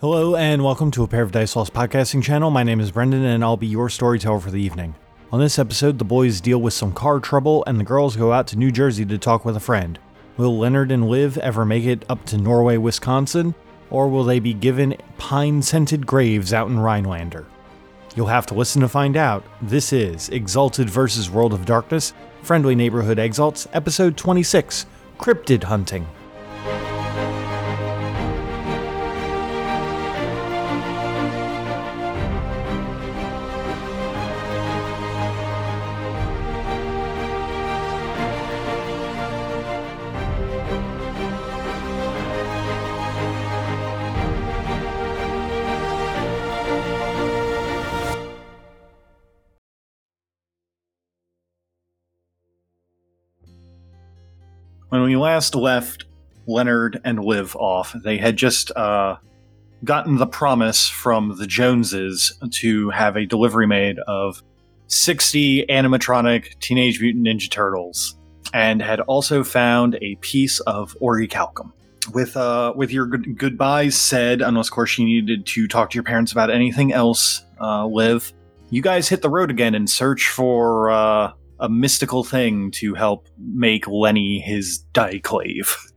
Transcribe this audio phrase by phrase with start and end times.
[0.00, 2.50] Hello and welcome to a pair of Dice Lost podcasting channel.
[2.50, 4.94] My name is Brendan and I'll be your storyteller for the evening.
[5.30, 8.46] On this episode, the boys deal with some car trouble and the girls go out
[8.46, 9.98] to New Jersey to talk with a friend.
[10.38, 13.54] Will Leonard and Liv ever make it up to Norway, Wisconsin,
[13.90, 17.44] or will they be given pine scented graves out in Rhinelander?
[18.16, 19.44] You'll have to listen to find out.
[19.60, 21.28] This is Exalted vs.
[21.28, 24.86] World of Darkness, Friendly Neighborhood Exalts, Episode 26
[25.18, 26.06] Cryptid Hunting.
[54.90, 56.06] When we last left
[56.48, 59.18] Leonard and Liv off, they had just uh,
[59.84, 64.42] gotten the promise from the Joneses to have a delivery made of
[64.88, 68.16] 60 animatronic Teenage Mutant Ninja Turtles,
[68.52, 71.70] and had also found a piece of orichalcum.
[72.12, 75.94] With uh, with your good- goodbyes said, unless of course you needed to talk to
[75.94, 78.32] your parents about anything else, uh, Liv,
[78.70, 83.28] you guys hit the road again and search for uh, a mystical thing to help
[83.38, 85.92] make Lenny his daiklave.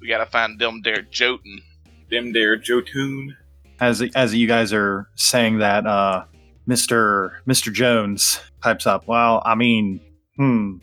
[0.00, 1.62] We gotta find them there Jotun.
[2.10, 3.36] Them there Jotun.
[3.80, 6.24] As as you guys are saying that, uh,
[6.66, 9.08] Mister Mister Jones pipes up.
[9.08, 10.00] Well, I mean,
[10.36, 10.76] hmm.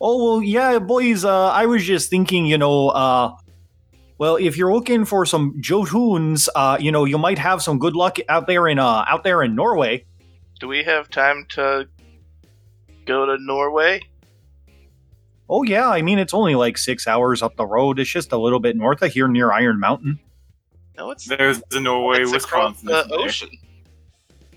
[0.00, 1.24] Oh well, yeah, boys.
[1.24, 3.34] Uh, I was just thinking, you know, uh,
[4.18, 7.96] well, if you're looking for some Jotuns, uh, you know, you might have some good
[7.96, 10.04] luck out there in uh out there in Norway.
[10.60, 11.88] Do we have time to
[13.06, 14.00] go to Norway?
[15.48, 17.98] Oh yeah, I mean, it's only like six hours up the road.
[17.98, 20.18] It's just a little bit north of here, near Iron Mountain.
[20.96, 23.08] No, it's There's the Norway, it's across Wisconsin.
[23.08, 23.50] the ocean.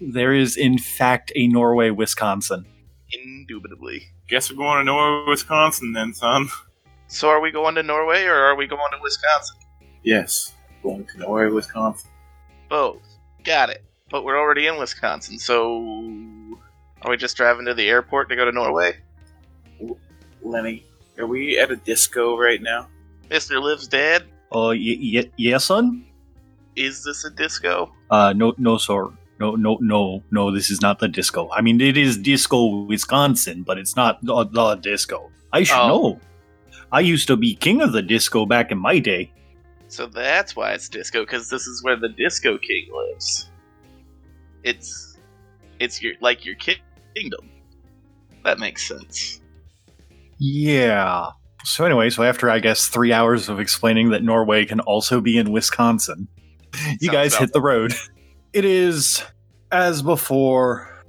[0.02, 2.66] There is, in fact, a Norway, Wisconsin.
[3.12, 4.08] Indubitably.
[4.28, 6.48] Guess we're going to Norway, Wisconsin then, son.
[7.08, 9.58] So are we going to Norway or are we going to Wisconsin?
[10.04, 12.10] Yes, going to Norway, Wisconsin.
[12.70, 13.02] Both.
[13.44, 13.84] Got it.
[14.10, 15.82] But we're already in Wisconsin, so
[17.02, 18.98] are we just driving to the airport to go to Norway?
[20.42, 20.86] Lenny,
[21.18, 22.88] are we at a disco right now?
[23.30, 23.62] Mr.
[23.62, 24.24] Liv's dad?
[24.54, 26.06] Uh, y- y- yes, son.
[26.76, 27.94] Is this a disco?
[28.10, 29.08] Uh, no, no, sir.
[29.40, 30.52] No, no, no, no.
[30.52, 31.50] This is not the disco.
[31.52, 35.30] I mean, it is disco Wisconsin, but it's not the, the disco.
[35.54, 35.88] I should Oh.
[35.88, 36.20] know.
[36.92, 39.32] I used to be king of the disco back in my day.
[39.88, 43.50] So that's why it's disco, because this is where the Disco King lives.
[44.64, 45.18] It's
[45.80, 46.82] it's your like your ki-
[47.16, 47.50] kingdom.
[48.44, 49.42] That makes sense.
[50.38, 51.28] Yeah.
[51.66, 55.38] So anyway, so after I guess three hours of explaining that Norway can also be
[55.38, 56.28] in Wisconsin,
[57.00, 57.94] you Sounds guys hit the road.
[58.54, 59.24] It is
[59.72, 61.04] as before.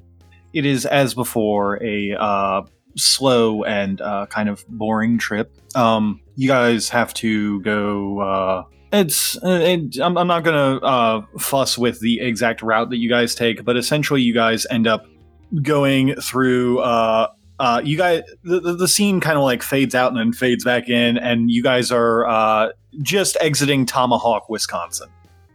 [0.53, 2.62] It is as before a uh,
[2.97, 5.56] slow and uh, kind of boring trip.
[5.75, 8.21] Um, you guys have to go.
[8.21, 8.62] Uh,
[8.93, 9.39] it's.
[9.43, 13.65] It, I'm, I'm not gonna uh, fuss with the exact route that you guys take,
[13.65, 15.06] but essentially, you guys end up
[15.62, 16.81] going through.
[16.81, 17.28] Uh,
[17.59, 20.88] uh, you guys, the, the, scene kind of like fades out and then fades back
[20.88, 22.71] in, and you guys are uh,
[23.03, 25.09] just exiting Tomahawk, Wisconsin.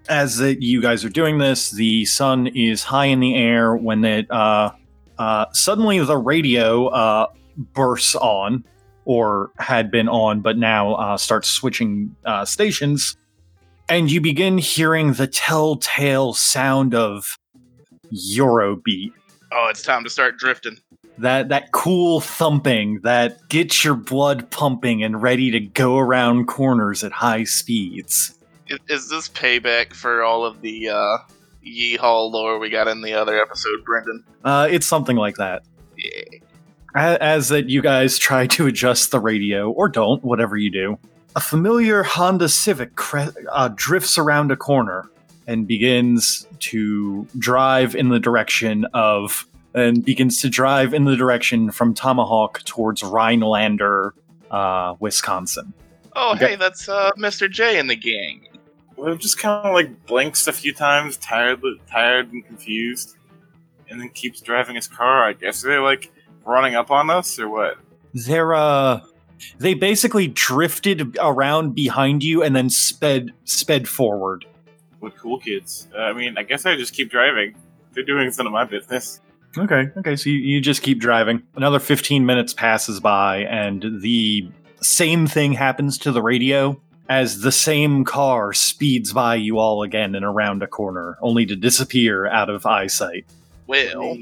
[0.08, 4.30] As you guys are doing this, the sun is high in the air when it
[4.30, 4.72] uh,
[5.18, 8.64] uh, suddenly the radio uh, bursts on,
[9.06, 13.18] or had been on, but now uh, starts switching uh, stations,
[13.90, 17.40] and you begin hearing the telltale sound of
[18.14, 19.12] Eurobeat
[19.58, 20.78] Oh, it's time to start drifting.
[21.18, 27.06] that that cool thumping that gets your blood pumping and ready to go around corners
[27.06, 28.38] at high speeds.
[28.68, 31.18] Is, is this payback for all of the uh,
[31.66, 34.26] yeehaw lore we got in the other episode, Brendan?
[34.44, 35.64] Uh, it's something like that.
[35.98, 36.40] Yeah.
[36.94, 40.98] As that you guys try to adjust the radio, or don't, whatever you do.
[41.36, 45.10] A familiar Honda Civic cre- uh, drifts around a corner
[45.48, 51.72] and begins to drive in the direction of, and begins to drive in the direction
[51.72, 54.14] from Tomahawk towards Rhinelander,
[54.52, 55.74] uh, Wisconsin.
[56.16, 56.50] Oh, Okay.
[56.52, 57.50] hey, that's uh, Mr.
[57.50, 58.48] J in the gang.
[58.96, 61.62] Well, just kind of like blinks a few times, tired,
[61.92, 63.16] tired and confused,
[63.90, 65.26] and then keeps driving his car.
[65.28, 66.12] I guess are they like
[66.46, 67.78] running up on us or what?
[68.14, 69.02] They're uh
[69.60, 74.46] they basically drifted around behind you and then sped sped forward.
[75.06, 75.88] What cool kids?
[75.96, 77.56] Uh, I mean, I guess I just keep driving.
[77.94, 79.22] They're doing none of my business.
[79.56, 81.44] Okay, okay, so you, you just keep driving.
[81.56, 84.50] Another 15 minutes passes by and the
[84.82, 90.16] same thing happens to the radio as the same car speeds by you all again
[90.16, 93.28] and around a corner, only to disappear out of eyesight.
[93.68, 94.18] Well,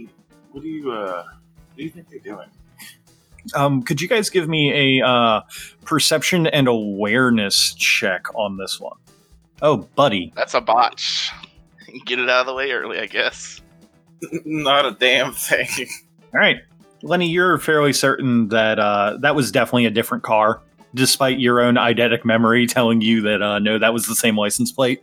[0.51, 1.23] What do you uh?
[1.23, 2.49] What do you think they're doing?
[3.55, 5.41] Um, could you guys give me a uh,
[5.85, 8.97] perception and awareness check on this one?
[9.63, 10.33] Oh, buddy.
[10.35, 11.31] that's a botch.
[12.05, 13.61] Get it out of the way early, I guess.
[14.45, 15.87] Not a damn thing.
[16.33, 16.57] All right,
[17.01, 20.61] Lenny, you're fairly certain that uh, that was definitely a different car,
[20.93, 24.71] despite your own eidetic memory telling you that uh, no, that was the same license
[24.71, 25.01] plate.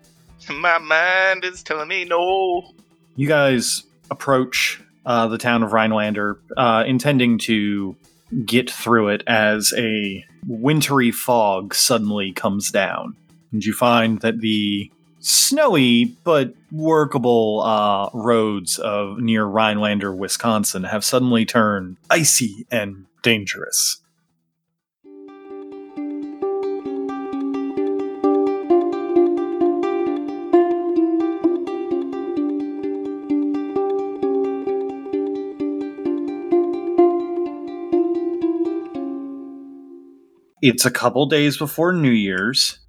[0.51, 2.73] My mind is telling me no.
[3.17, 7.97] You guys approach uh, the town of Rhinelander, uh, intending to
[8.45, 13.17] get through it as a wintry fog suddenly comes down.
[13.53, 21.05] And you find that the snowy but workable uh, roads of near Rhinelander, Wisconsin, have
[21.05, 24.01] suddenly turned icy and dangerous.
[40.63, 42.80] It's a couple days before New Year's,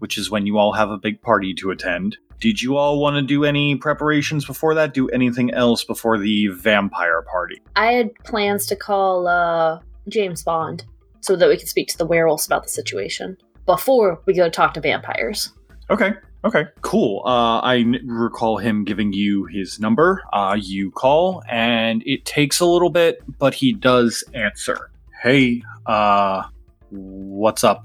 [0.00, 2.18] which is when you all have a big party to attend.
[2.40, 4.94] Did you all want to do any preparations before that?
[4.94, 7.60] Do anything else before the vampire party?
[7.76, 10.84] I had plans to call uh, James Bond
[11.20, 13.36] so that we could speak to the werewolves about the situation
[13.66, 15.52] before we go talk to vampires.
[15.90, 16.12] Okay.
[16.42, 16.64] Okay.
[16.80, 17.22] Cool.
[17.26, 20.22] Uh, I n- recall him giving you his number.
[20.32, 24.90] Uh, you call, and it takes a little bit, but he does answer.
[25.22, 26.44] Hey, uh,
[26.88, 27.84] what's up?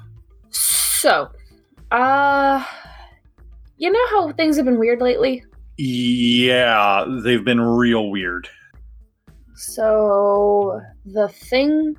[0.52, 1.30] So,
[1.92, 2.64] uh,
[3.78, 5.44] you know how things have been weird lately?
[5.78, 8.48] Yeah, they've been real weird.
[9.56, 11.98] So, the thing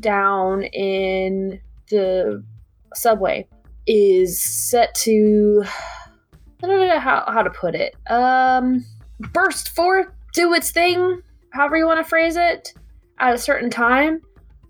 [0.00, 2.44] down in the
[2.94, 3.46] subway
[3.86, 5.64] is set to.
[6.62, 7.94] I don't know how, how to put it.
[8.10, 8.84] Um,
[9.32, 11.20] burst forth, do its thing,
[11.50, 12.72] however you want to phrase it,
[13.18, 14.22] at a certain time.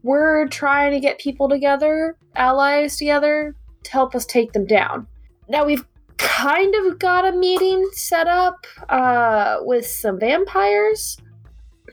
[0.03, 3.55] We're trying to get people together, allies together,
[3.87, 5.07] to help us take them down.
[5.49, 5.85] Now, we've
[6.19, 11.17] kind of got a meeting set up uh, with some vampires,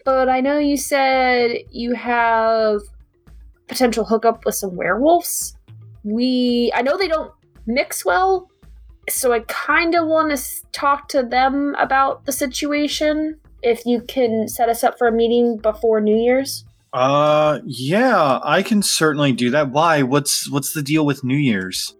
[0.05, 2.81] but I know you said you have
[3.67, 5.55] potential hookup with some werewolves.
[6.03, 7.31] We, I know they don't
[7.65, 8.49] mix well,
[9.09, 13.39] so I kind of want to talk to them about the situation.
[13.61, 16.65] If you can set us up for a meeting before New Year's.
[16.93, 19.71] Uh, yeah, I can certainly do that.
[19.71, 20.03] Why?
[20.03, 21.95] What's what's the deal with New Year's?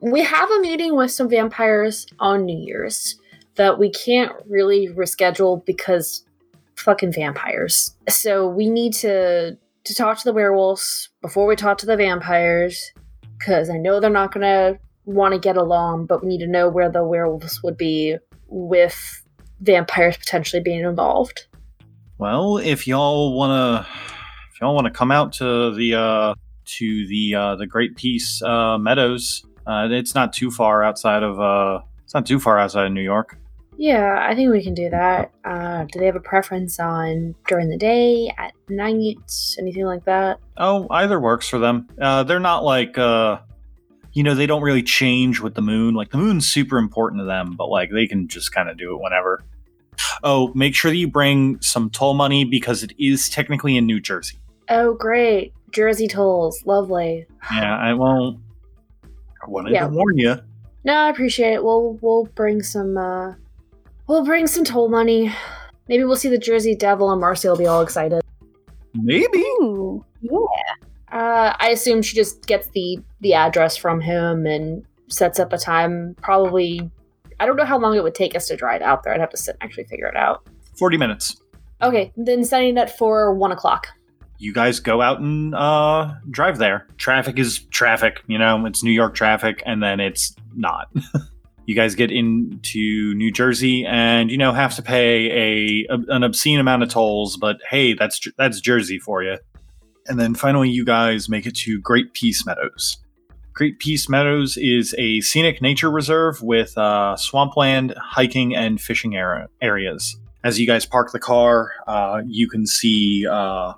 [0.00, 3.18] We have a meeting with some vampires on New Year's
[3.56, 6.24] that we can't really reschedule because
[6.76, 7.94] fucking vampires.
[8.08, 12.92] So we need to to talk to the werewolves before we talk to the vampires
[13.38, 16.68] because I know they're not gonna want to get along, but we need to know
[16.68, 18.16] where the werewolves would be
[18.46, 19.22] with
[19.60, 21.46] vampires potentially being involved.
[22.18, 23.86] Well, if y'all wanna,
[24.58, 26.34] if y'all wanna come out to the uh
[26.64, 31.38] to the uh the Great Piece uh Meadows, uh, it's not too far outside of
[31.38, 33.38] uh, it's not too far outside of New York.
[33.76, 35.30] Yeah, I think we can do that.
[35.44, 40.40] Uh, do they have a preference on during the day, at night, anything like that?
[40.56, 41.86] Oh, either works for them.
[41.96, 43.38] Uh, they're not like uh,
[44.12, 45.94] you know, they don't really change with the moon.
[45.94, 48.96] Like the moon's super important to them, but like they can just kind of do
[48.96, 49.44] it whenever.
[50.24, 54.00] Oh, make sure that you bring some toll money because it is technically in New
[54.00, 54.38] Jersey.
[54.70, 55.52] Oh, great.
[55.70, 56.62] Jersey tolls.
[56.66, 57.26] Lovely.
[57.54, 58.38] Yeah, I won't.
[59.04, 59.86] I wanted Yeah.
[59.88, 60.36] to warn you.
[60.84, 61.64] No, I appreciate it.
[61.64, 63.34] We'll we'll bring some uh
[64.06, 65.32] we'll bring some toll money.
[65.88, 68.22] Maybe we'll see the Jersey Devil and Marcy will be all excited.
[68.94, 69.38] Maybe.
[69.60, 70.32] Ooh, yeah.
[71.12, 75.58] Uh I assume she just gets the the address from him and sets up a
[75.58, 76.14] time.
[76.22, 76.90] Probably
[77.40, 79.12] I don't know how long it would take us to drive out there.
[79.12, 80.46] I'd have to sit and actually figure it out.
[80.78, 81.36] Forty minutes.
[81.82, 83.88] Okay, then setting it for one o'clock.
[84.38, 86.86] You guys go out and uh, drive there.
[86.96, 90.88] Traffic is traffic, you know, it's New York traffic, and then it's not.
[91.66, 96.60] you guys get into New Jersey and, you know, have to pay a, an obscene
[96.60, 99.38] amount of tolls, but hey, that's that's Jersey for you.
[100.06, 102.96] And then finally, you guys make it to Great Piece Meadows.
[103.52, 109.48] Great Piece Meadows is a scenic nature reserve with uh, swampland, hiking, and fishing area-
[109.60, 110.16] areas.
[110.44, 113.74] As you guys park the car, uh, you can see uh,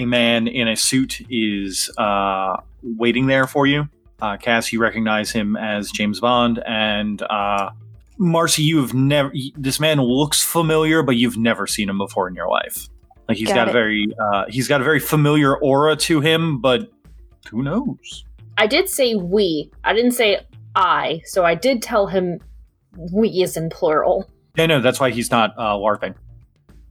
[0.00, 3.88] a man in a suit is uh, waiting there for you.
[4.20, 7.70] Uh, Cass, you recognize him as James Bond, and uh,
[8.18, 9.32] Marcy, you have never.
[9.56, 12.88] This man looks familiar, but you've never seen him before in your life.
[13.28, 16.60] Like he's Got got, a very, uh, he's got a very familiar aura to him,
[16.60, 16.90] but
[17.50, 18.24] who knows?
[18.58, 19.70] I did say we.
[19.84, 20.40] I didn't say
[20.74, 21.22] I.
[21.24, 22.40] So I did tell him
[23.12, 24.28] we is in plural.
[24.56, 26.14] Yeah, no, that's why he's not uh, LARPing.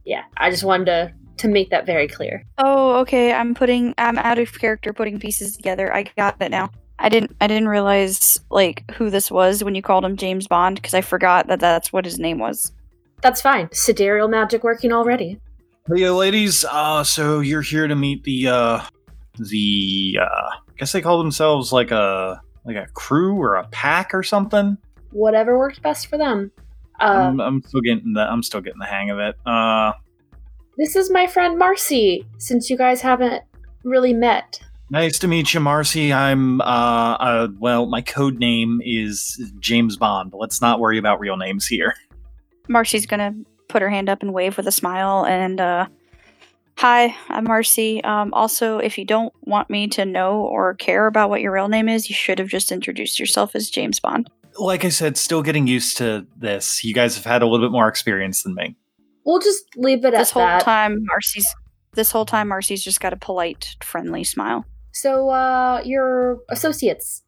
[0.04, 2.44] Yeah, I just wanted to to make that very clear.
[2.58, 3.32] Oh, okay.
[3.32, 3.94] I'm putting.
[3.98, 5.94] I'm out of character, putting pieces together.
[5.94, 6.70] I got it now.
[6.98, 7.34] I didn't.
[7.40, 11.00] I didn't realize like who this was when you called him James Bond because I
[11.00, 12.72] forgot that that's what his name was.
[13.22, 13.68] That's fine.
[13.72, 15.40] Sidereal magic working already.
[15.88, 16.64] Hey, ladies.
[16.64, 18.80] Uh, so you're here to meet the uh,
[19.38, 24.14] the uh, I guess they call themselves like a like a crew or a pack
[24.14, 24.76] or something.
[25.10, 26.52] Whatever works best for them.
[27.00, 29.36] Uh, I'm, I'm still getting the I'm still getting the hang of it.
[29.46, 29.92] Uh,
[30.80, 32.26] this is my friend Marcy.
[32.38, 33.44] Since you guys haven't
[33.84, 34.60] really met,
[34.90, 36.12] nice to meet you, Marcy.
[36.12, 40.30] I'm uh, uh well, my code name is James Bond.
[40.30, 41.94] But let's not worry about real names here.
[42.66, 43.34] Marcy's gonna
[43.68, 45.86] put her hand up and wave with a smile and uh
[46.78, 48.02] Hi, I'm Marcy.
[48.04, 51.68] Um, also, if you don't want me to know or care about what your real
[51.68, 54.30] name is, you should have just introduced yourself as James Bond.
[54.58, 56.82] Like I said, still getting used to this.
[56.82, 58.76] You guys have had a little bit more experience than me.
[59.30, 60.62] We'll just leave it at This at whole that.
[60.62, 61.46] time, Marcy's
[61.94, 64.64] this whole time Marcy's just got a polite, friendly smile.
[64.92, 67.22] So, uh, your associates.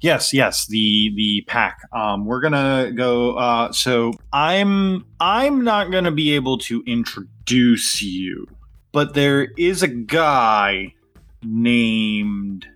[0.00, 1.78] Yes, yes, the the pack.
[1.92, 3.34] Um, we're gonna go.
[3.36, 8.46] Uh, so I'm I'm not gonna be able to introduce you,
[8.92, 10.94] but there is a guy
[11.44, 12.66] named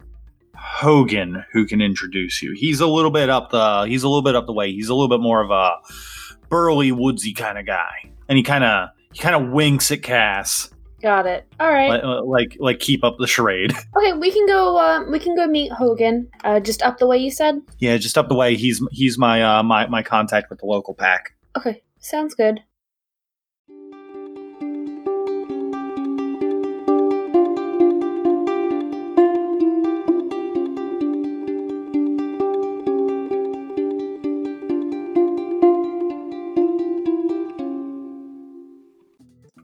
[0.57, 2.55] Hogan who can introduce you.
[2.57, 4.73] He's a little bit up the he's a little bit up the way.
[4.73, 5.75] He's a little bit more of a
[6.49, 10.71] burly, woodsy kind of guy, and he kind of he kind of winks at Cass,
[11.03, 11.47] Got it.
[11.61, 12.03] All right.
[12.03, 13.75] like, like like keep up the charade.
[13.99, 14.79] Okay, we can go.
[14.79, 16.31] Uh, we can go meet Hogan.
[16.45, 17.61] Uh, just up the way you said.
[17.79, 18.57] yeah, just up the way.
[18.57, 21.35] He's he's my uh my my contact with the local pack.
[21.59, 22.63] Okay, sounds good.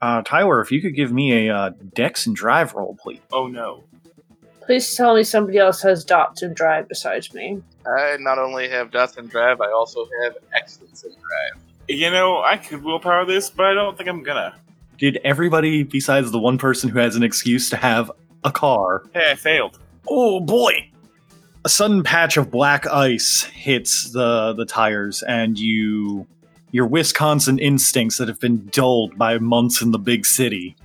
[0.01, 3.21] Uh, Tyler, if you could give me a uh, Dex and Drive roll, please.
[3.33, 3.85] Oh no.
[4.61, 7.63] Please tell me somebody else has dots and drive besides me.
[7.87, 11.63] I not only have dots and drive, I also have excellence and drive.
[11.89, 14.55] You know, I could willpower this, but I don't think I'm gonna.
[14.99, 18.11] Did everybody besides the one person who has an excuse to have
[18.45, 19.05] a car?
[19.15, 19.79] Hey, I failed.
[20.07, 20.91] Oh boy!
[21.65, 26.27] A sudden patch of black ice hits the the tires, and you
[26.71, 30.77] your Wisconsin instincts that have been dulled by months in the big city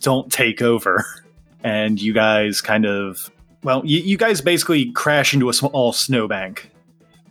[0.00, 1.04] don't take over,
[1.64, 3.30] and you guys kind of
[3.62, 6.70] well, you, you guys basically crash into a small snowbank.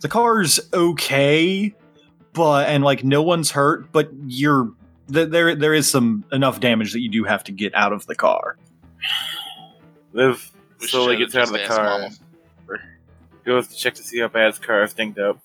[0.00, 1.74] The car's okay,
[2.34, 4.70] but and like no one's hurt, but you're
[5.10, 5.54] th- there.
[5.54, 8.58] There is some enough damage that you do have to get out of the car.
[10.12, 11.84] Liv slowly gets out of the car.
[11.84, 12.10] Mama.
[13.44, 15.38] Goes to check to see how bad his car is dinged up.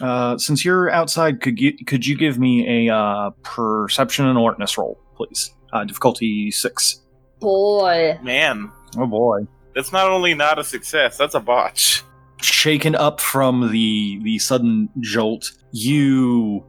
[0.00, 4.78] Uh, since you're outside, could you could you give me a uh, perception and alertness
[4.78, 5.50] roll, please?
[5.72, 7.02] Uh, difficulty six.
[7.40, 9.46] Boy, Man, Oh boy!
[9.74, 12.02] that's not only not a success, that's a botch.
[12.40, 16.64] Shaken up from the the sudden jolt, you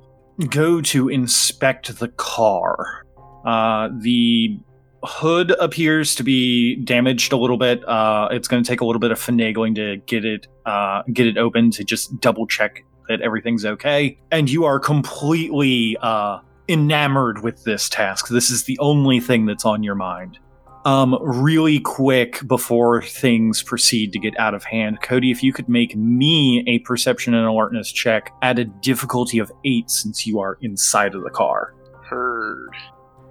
[0.50, 3.06] go to inspect the car.
[3.46, 4.60] Uh, the
[5.04, 7.88] hood appears to be damaged a little bit.
[7.88, 11.26] Uh, it's going to take a little bit of finagling to get it uh, get
[11.28, 14.18] it open to just double check that everything's okay.
[14.32, 16.40] And you are completely uh,
[16.70, 18.30] enamored with this task.
[18.30, 20.40] This is the only thing that's on your mind.
[20.86, 25.68] Um, really quick before things proceed to get out of hand, Cody, if you could
[25.68, 30.58] make me a perception and alertness check at a difficulty of eight, since you are
[30.62, 31.76] inside of the car.
[32.04, 32.72] Heard.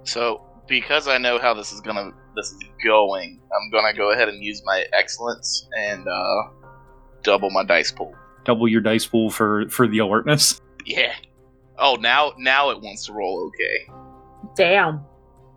[0.03, 4.29] So because I know how this is gonna this is going, I'm gonna go ahead
[4.29, 6.43] and use my excellence and uh,
[7.23, 8.13] double my dice pool.
[8.45, 10.59] Double your dice pool for for the alertness.
[10.85, 11.13] Yeah.
[11.77, 13.93] Oh, now now it wants to roll okay.
[14.55, 15.01] damn,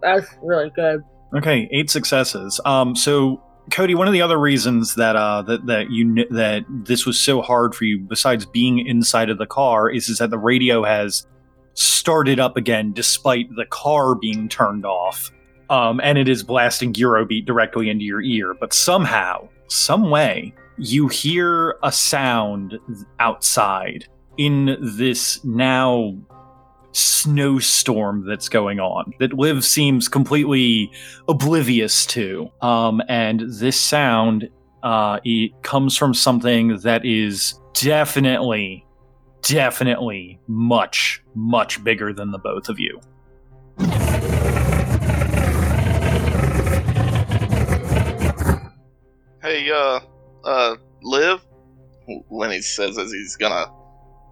[0.00, 1.02] that's really good.
[1.34, 2.60] Okay, eight successes.
[2.64, 6.64] Um, so Cody, one of the other reasons that uh that that you kn- that
[6.68, 10.30] this was so hard for you, besides being inside of the car, is is that
[10.30, 11.26] the radio has
[11.74, 15.30] started up again despite the car being turned off.
[15.70, 18.52] Um, and it is blasting Eurobeat directly into your ear.
[18.52, 22.78] But somehow, some way, you hear a sound
[23.18, 24.06] outside
[24.38, 26.16] in this now
[26.92, 30.90] snowstorm that's going on that Liv seems completely
[31.28, 32.50] oblivious to.
[32.60, 34.48] Um, and this sound,
[34.82, 38.84] uh, it comes from something that is definitely,
[39.42, 43.00] definitely much, much bigger than the both of you.
[49.42, 50.00] Hey, uh,
[50.44, 51.40] uh, Liv?
[52.30, 53.66] Lenny says as he's gonna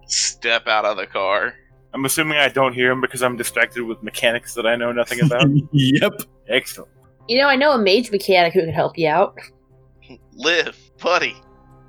[0.07, 1.53] step out of the car.
[1.93, 5.21] I'm assuming I don't hear him because I'm distracted with mechanics that I know nothing
[5.21, 5.47] about.
[5.71, 6.13] yep.
[6.47, 6.89] Excellent.
[7.27, 9.37] You know, I know a mage mechanic who can help you out.
[10.33, 11.35] Liv, buddy.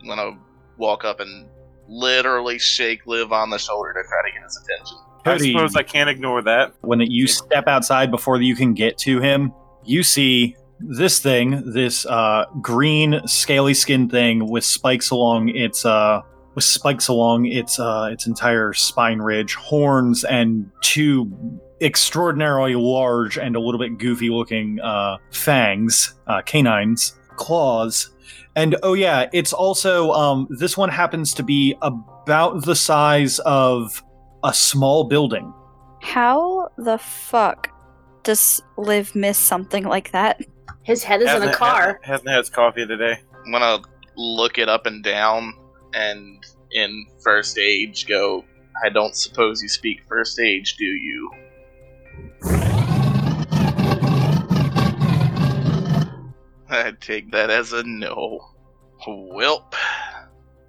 [0.00, 0.38] I'm gonna
[0.76, 1.48] walk up and
[1.88, 4.98] literally shake Liv on the shoulder to try to get his attention.
[5.24, 6.74] I suppose I can't ignore that.
[6.80, 9.52] when you step outside before you can get to him,
[9.84, 10.56] you see
[10.88, 16.22] this thing, this uh, green scaly skin thing with spikes along its uh,
[16.54, 23.56] with spikes along its uh, its entire spine ridge, horns, and two extraordinarily large and
[23.56, 28.10] a little bit goofy looking uh, fangs, uh, canines, claws.
[28.54, 34.02] And oh yeah, it's also um, this one happens to be about the size of
[34.44, 35.52] a small building.
[36.00, 37.70] How the fuck
[38.22, 40.40] does Liv miss something like that?
[40.82, 41.80] His head is in a Hasn't- car.
[41.80, 43.18] Hasn't, hasn't had his coffee today.
[43.44, 43.82] I'm gonna
[44.16, 45.54] look it up and down
[45.94, 48.44] and in first age go,
[48.84, 51.30] I don't suppose you speak first age, do you?
[56.68, 58.40] I take that as a no.
[59.06, 59.74] Welp.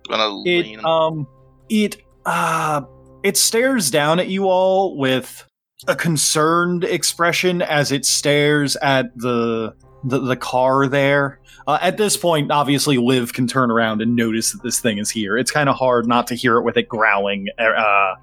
[0.09, 0.79] Gonna lean.
[0.79, 1.27] it um
[1.69, 2.81] it uh
[3.23, 5.45] it stares down at you all with
[5.87, 11.39] a concerned expression as it stares at the the, the car there.
[11.65, 15.09] Uh, at this point obviously liv can turn around and notice that this thing is
[15.09, 15.37] here.
[15.37, 18.15] It's kind of hard not to hear it with it growling uh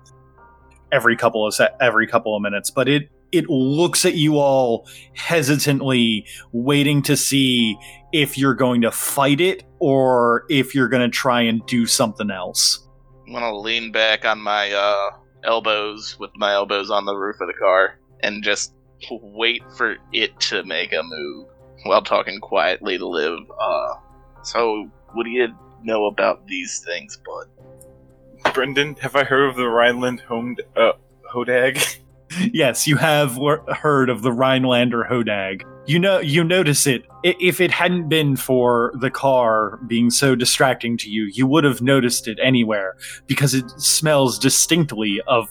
[0.93, 4.89] every couple of se- every couple of minutes but it it looks at you all
[5.15, 7.79] hesitantly waiting to see
[8.13, 12.31] if you're going to fight it or if you're going to try and do something
[12.31, 12.89] else.
[13.31, 15.11] I'm gonna lean back on my uh,
[15.45, 18.75] elbows with my elbows on the roof of the car and just
[19.09, 21.47] wait for it to make a move
[21.85, 23.39] while talking quietly to Liv.
[23.59, 23.95] Uh,
[24.43, 25.49] so, what do you
[25.83, 28.53] know about these things, bud?
[28.55, 30.93] Brendan, have I heard of the Rhineland home uh,
[31.33, 31.99] Hodag?
[32.53, 35.63] yes, you have wor- heard of the Rhinelander Hodag.
[35.87, 37.05] You know, you notice it.
[37.23, 41.83] If it hadn't been for the car being so distracting to you, you would have
[41.83, 45.49] noticed it anywhere because it smells distinctly of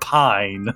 [0.00, 0.74] pine.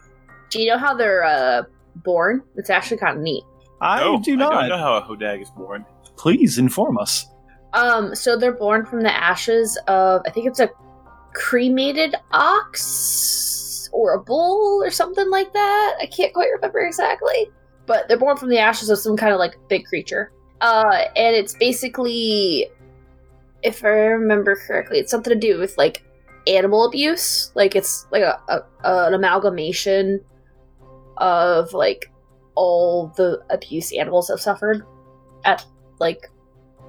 [0.51, 1.63] Do you know how they're uh,
[1.97, 2.43] born?
[2.57, 3.45] It's actually kind of neat.
[3.81, 4.51] I no, do I not.
[4.53, 5.85] don't know how a Hodag is born.
[6.17, 7.27] Please inform us.
[7.73, 10.71] Um, so they're born from the ashes of I think it's a
[11.33, 15.97] cremated ox or a bull or something like that.
[16.01, 17.51] I can't quite remember exactly,
[17.87, 20.33] but they're born from the ashes of some kind of like big creature.
[20.61, 22.69] Uh, and it's basically,
[23.63, 26.03] if I remember correctly, it's something to do with like
[26.47, 27.53] animal abuse.
[27.55, 30.21] Like it's like a, a an amalgamation
[31.17, 32.11] of like
[32.61, 34.85] all the abuse animals have suffered
[35.47, 35.65] at
[35.99, 36.31] like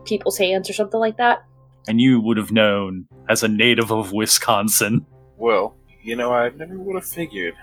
[0.03, 1.45] people's hands or something like that.
[1.88, 5.05] And you would have known as a native of Wisconsin.
[5.38, 7.53] Well, you know, I never would have figured.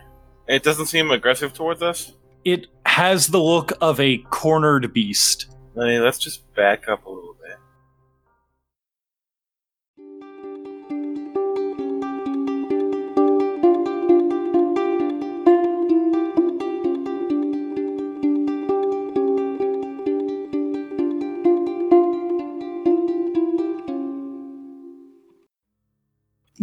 [0.47, 2.15] It doesn't seem aggressive towards us.
[2.47, 5.55] It has the look of a cornered beast.
[5.75, 7.28] Lenny, let's just back up a little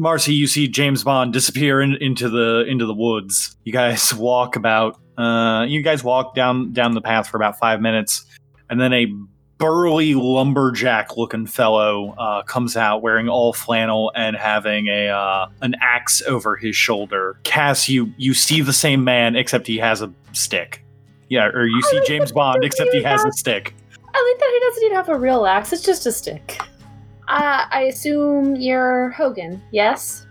[0.06, 3.58] Marcy, you see James Bond disappear in, into the into the woods.
[3.64, 5.00] You guys walk about.
[5.18, 8.24] Uh, you guys walk down down the path for about five minutes,
[8.70, 9.08] and then a
[9.58, 16.22] burly lumberjack-looking fellow uh, comes out wearing all flannel and having a uh, an axe
[16.28, 17.40] over his shoulder.
[17.44, 20.86] Cass, you you see the same man except he has a stick.
[21.30, 23.74] Yeah, or you see James Bond except he has a stick.
[24.14, 25.74] I like that he doesn't even have a real axe.
[25.74, 26.60] It's just a stick.
[27.28, 30.28] Uh, I assume you're Hogan, yes?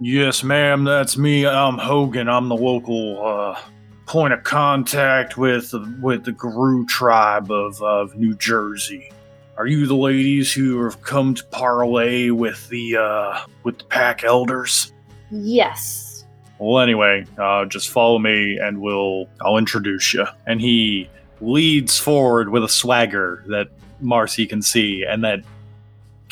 [0.00, 1.46] Yes, ma'am, that's me.
[1.46, 2.28] I'm Hogan.
[2.28, 3.58] I'm the local uh,
[4.06, 9.10] point of contact with with the Garou tribe of, of New Jersey.
[9.56, 14.24] Are you the ladies who have come to parlay with the uh, with the pack
[14.24, 14.92] elders?
[15.30, 16.26] Yes.
[16.58, 20.26] Well, anyway, uh, just follow me, and we'll I'll introduce you.
[20.46, 21.08] And he
[21.40, 23.68] leads forward with a swagger that
[24.00, 25.44] Marcy can see, and that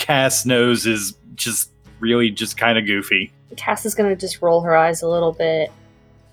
[0.02, 3.32] Cass knows is just really just kind of goofy.
[3.56, 5.70] Cass is gonna just roll her eyes a little bit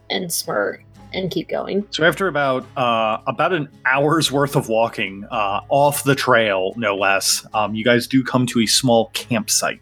[0.10, 1.86] and smirk and keep going.
[1.92, 6.96] So after about uh, about an hour's worth of walking uh, off the trail, no
[6.96, 9.82] less, um, you guys do come to a small campsite.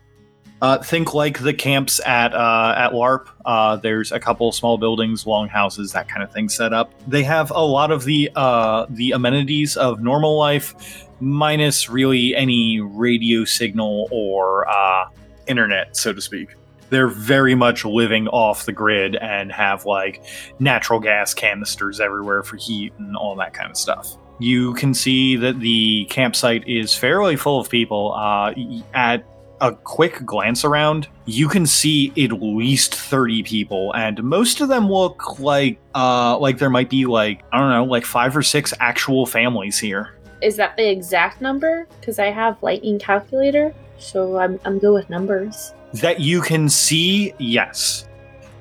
[0.60, 3.28] Uh, think like the camps at uh, at LARP.
[3.46, 6.91] Uh, there's a couple small buildings, longhouses, that kind of thing set up.
[7.08, 12.80] They have a lot of the uh, the amenities of normal life, minus really any
[12.80, 15.10] radio signal or uh,
[15.46, 16.56] internet, so to speak.
[16.89, 20.24] They're very much living off the grid and have like
[20.58, 24.15] natural gas canisters everywhere for heat and all that kind of stuff.
[24.39, 28.13] You can see that the campsite is fairly full of people.
[28.13, 28.54] Uh,
[28.93, 29.26] at
[29.62, 34.91] a quick glance around, you can see at least 30 people, and most of them
[34.91, 38.74] look like uh, like there might be like I don't know, like five or six
[38.80, 40.13] actual families here.
[40.41, 41.88] Is that the exact number?
[42.00, 45.74] Because I have lightning calculator, so I'm I'm good with numbers.
[45.93, 48.08] That you can see, yes.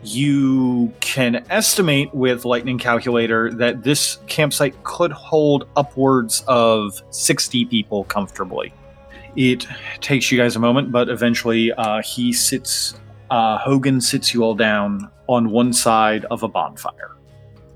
[0.02, 8.04] You can estimate with Lightning Calculator that this campsite could hold upwards of 60 people
[8.04, 8.72] comfortably.
[9.36, 9.66] It
[10.00, 12.94] takes you guys a moment, but eventually uh, he sits,
[13.30, 17.16] uh, Hogan sits you all down on one side of a bonfire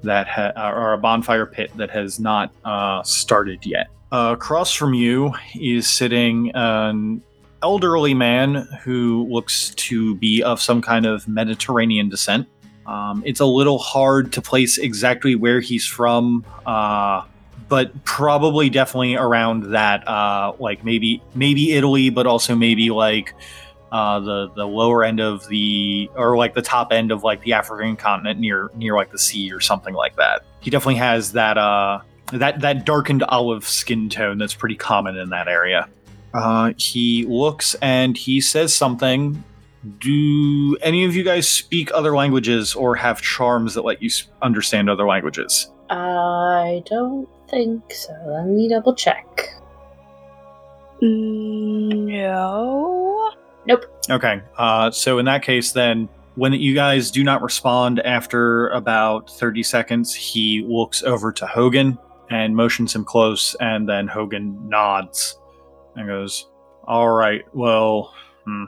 [0.03, 3.89] that ha- or a bonfire pit that has not uh, started yet.
[4.13, 7.23] Uh, across from you is sitting an
[7.63, 12.49] elderly man who looks to be of some kind of Mediterranean descent.
[12.87, 17.23] Um, it's a little hard to place exactly where he's from, uh,
[17.71, 23.33] but probably definitely around that, uh, like maybe maybe Italy, but also maybe like
[23.93, 27.53] uh, the the lower end of the or like the top end of like the
[27.53, 30.43] African continent near near like the sea or something like that.
[30.59, 32.01] He definitely has that uh,
[32.33, 35.89] that that darkened olive skin tone that's pretty common in that area.
[36.35, 39.43] Uh, he looks and he says something.
[39.99, 44.11] Do any of you guys speak other languages or have charms that let you
[44.43, 45.71] understand other languages?
[45.89, 48.13] I don't think so.
[48.27, 49.55] Let me double check.
[51.03, 52.51] No.
[53.67, 53.85] Nope.
[54.09, 54.41] Okay.
[54.57, 59.63] Uh, so in that case, then, when you guys do not respond after about 30
[59.63, 61.99] seconds, he looks over to Hogan
[62.31, 65.37] and motions him close, and then Hogan nods
[65.97, 66.47] and goes,
[66.85, 68.65] All right, well, hmm.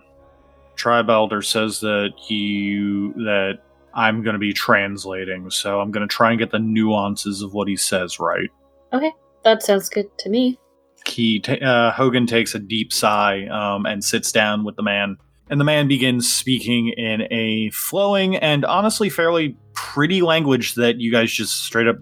[0.74, 3.58] Tribe Elder says that you, that
[3.94, 7.54] I'm going to be translating, so I'm going to try and get the nuances of
[7.54, 8.50] what he says right.
[8.92, 9.12] Okay,
[9.44, 10.58] that sounds good to me.
[11.06, 15.16] he ta- uh, Hogan takes a deep sigh um, and sits down with the man,
[15.50, 21.10] and the man begins speaking in a flowing and honestly fairly pretty language that you
[21.10, 21.96] guys just straight up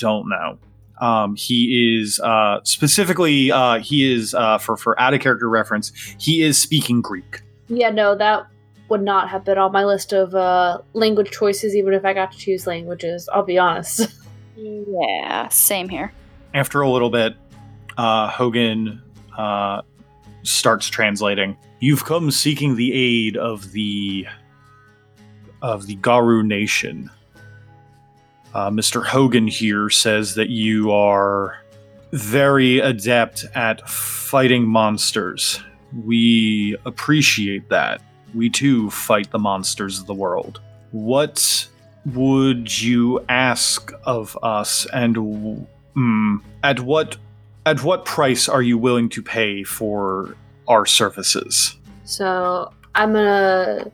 [0.00, 0.58] don't know.
[1.00, 5.92] Um, he is uh, specifically uh, he is uh, for for out of character reference.
[6.18, 7.42] He is speaking Greek.
[7.68, 8.46] Yeah, no, that
[8.90, 12.30] would not have been on my list of uh, language choices, even if I got
[12.32, 13.28] to choose languages.
[13.32, 14.08] I'll be honest.
[14.56, 16.12] Yeah, same here.
[16.54, 17.34] After a little bit,
[17.98, 19.02] uh, Hogan
[19.36, 19.82] uh,
[20.44, 21.56] starts translating.
[21.80, 24.26] You've come seeking the aid of the
[25.60, 27.10] of the Garou nation.
[28.54, 29.04] Uh, Mr.
[29.04, 31.58] Hogan here says that you are
[32.12, 35.60] very adept at fighting monsters.
[36.04, 38.00] We appreciate that.
[38.32, 40.60] We too fight the monsters of the world.
[40.92, 41.66] What
[42.06, 47.16] would you ask of us, and mm, at what
[47.66, 50.36] at what price are you willing to pay for
[50.68, 51.76] our services?
[52.04, 53.90] So I'm gonna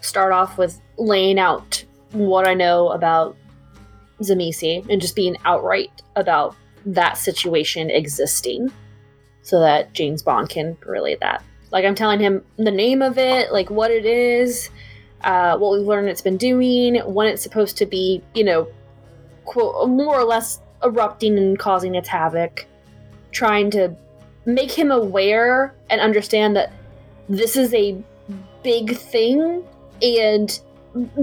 [0.00, 3.36] start off with laying out what I know about
[4.20, 8.72] Zamisi and just being outright about that situation existing
[9.42, 11.42] so that James Bond can relate that.
[11.70, 14.70] Like I'm telling him the name of it, like what it is,
[15.22, 18.68] uh, what we've learned it's been doing, when it's supposed to be, you know,
[19.44, 22.66] quote, more or less erupting and causing its havoc,
[23.32, 23.94] trying to
[24.44, 26.72] make him aware and understand that
[27.28, 27.96] this is a
[28.62, 29.64] big thing.
[30.02, 30.60] And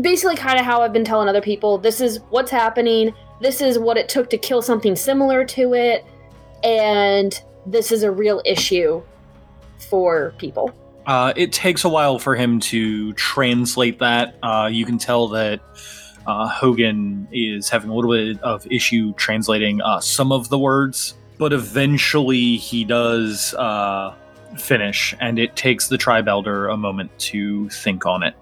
[0.01, 3.13] basically kind of how I've been telling other people this is what's happening.
[3.41, 6.05] This is what it took to kill something similar to it.
[6.63, 7.33] And
[7.65, 9.01] this is a real issue
[9.89, 10.73] for people.
[11.05, 14.37] Uh, it takes a while for him to translate that.
[14.41, 15.59] Uh, you can tell that
[16.25, 21.15] uh, Hogan is having a little bit of issue translating uh, some of the words,
[21.37, 24.13] but eventually he does uh,
[24.57, 28.35] finish, and it takes the tribe elder a moment to think on it.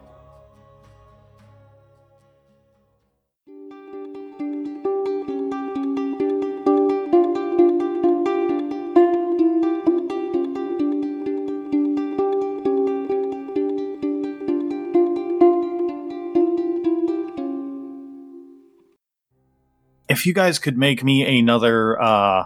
[20.11, 22.43] If you guys could make me another uh,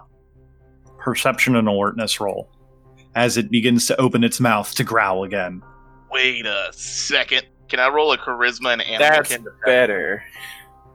[0.99, 2.49] perception and alertness roll
[3.15, 5.61] as it begins to open its mouth to growl again.
[6.11, 7.47] Wait a second.
[7.69, 9.47] Can I roll a charisma and animal That's kin?
[9.65, 10.23] better.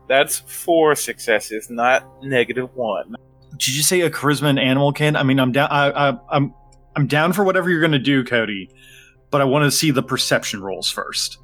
[0.09, 3.17] That's four successes, not negative one.
[3.53, 5.17] Did you say a charisma and animal kin?
[5.17, 5.69] I mean, I'm down.
[5.71, 6.55] I, I, I'm
[6.97, 8.71] I'm down for whatever you're going to do, Cody.
[9.31, 11.39] But I want to see the perception rolls first.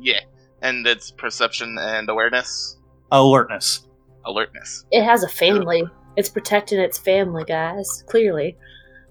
[0.00, 0.20] Yeah,
[0.62, 2.76] and it's perception and awareness,
[3.10, 3.87] Alertness.
[4.28, 4.84] Alertness.
[4.92, 5.82] It has a family.
[6.16, 8.04] It's protecting its family, guys.
[8.06, 8.56] Clearly,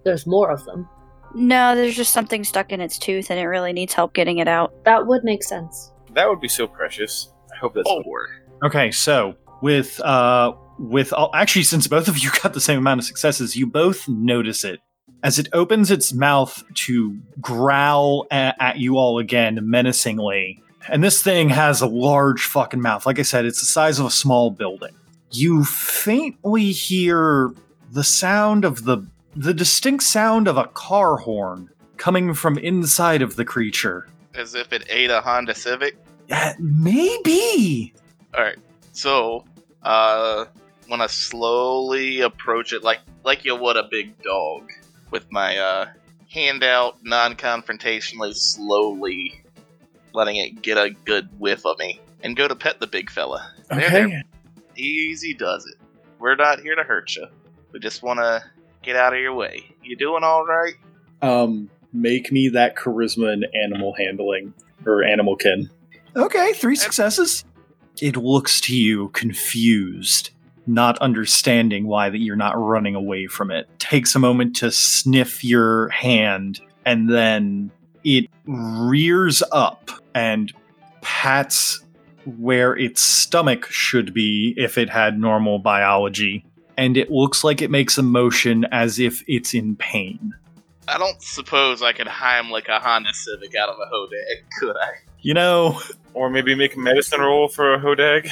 [0.03, 0.87] there's more of them.
[1.33, 4.47] No, there's just something stuck in its tooth and it really needs help getting it
[4.47, 4.73] out.
[4.85, 5.91] That would make sense.
[6.13, 7.31] That would be so precious.
[7.53, 8.27] I hope that's Four.
[8.63, 12.99] Okay, so with uh with all, actually since both of you got the same amount
[13.01, 14.79] of successes, you both notice it
[15.23, 20.61] as it opens its mouth to growl at, at you all again menacingly.
[20.89, 23.05] And this thing has a large fucking mouth.
[23.05, 24.95] Like I said, it's the size of a small building.
[25.31, 27.53] You faintly hear
[27.91, 33.35] the sound of the the distinct sound of a car horn coming from inside of
[33.35, 34.07] the creature.
[34.33, 35.97] As if it ate a Honda Civic.
[36.31, 37.93] Uh, maybe.
[38.35, 38.57] All right.
[38.93, 39.45] So,
[39.83, 40.45] uh,
[40.89, 44.69] want to slowly approach it like like you would a big dog,
[45.11, 45.87] with my uh
[46.29, 49.41] hand out, non-confrontationally, slowly
[50.13, 53.51] letting it get a good whiff of me, and go to pet the big fella.
[53.69, 54.23] There, there.
[54.77, 55.75] Easy does it.
[56.19, 57.27] We're not here to hurt you.
[57.71, 58.43] We just want to
[58.83, 59.75] get out of your way.
[59.83, 60.73] You doing all right?
[61.21, 64.53] um make me that charisma and animal handling
[64.85, 65.69] or animal kin
[66.15, 67.43] okay three successes
[68.01, 70.29] it looks to you confused
[70.67, 75.43] not understanding why that you're not running away from it takes a moment to sniff
[75.43, 77.71] your hand and then
[78.03, 80.53] it rears up and
[81.01, 81.83] pats
[82.37, 86.45] where its stomach should be if it had normal biology
[86.77, 90.33] and it looks like it makes a motion as if it's in pain
[90.87, 94.91] I don't suppose I could Heimlich a Honda Civic out of a Hodag, could I?
[95.19, 95.81] You know,
[96.13, 98.29] Or maybe make a medicine roll for a Hodag.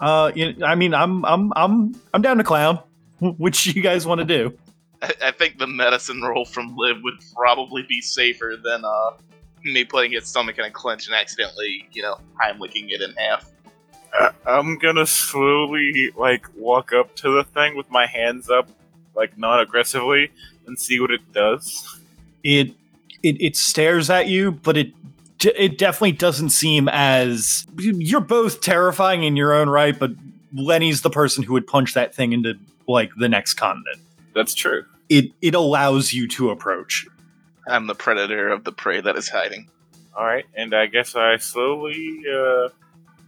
[0.00, 2.80] uh, you I mean, I'm, I'm, I'm, I'm down to clown.
[3.20, 4.56] Which you guys want to do?
[5.02, 9.10] I, I think the medicine roll from Liv would probably be safer than uh
[9.64, 13.12] me putting its stomach in a clench and accidentally, you know, I'm licking it in
[13.16, 13.50] half.
[14.18, 18.68] Uh, I'm gonna slowly like walk up to the thing with my hands up,
[19.14, 20.30] like not aggressively,
[20.66, 22.00] and see what it does.
[22.42, 22.68] It,
[23.22, 24.92] it, it stares at you, but it,
[25.44, 29.98] it definitely doesn't seem as you're both terrifying in your own right.
[29.98, 30.12] But
[30.54, 32.54] Lenny's the person who would punch that thing into
[32.86, 34.00] like the next continent.
[34.34, 34.84] That's true.
[35.08, 37.06] It, it allows you to approach.
[37.68, 39.68] I'm the predator of the prey that is hiding.
[40.16, 42.68] All right, and I guess I slowly uh,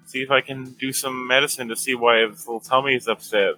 [0.07, 3.55] see if I can do some medicine to see why its little tummy is upset.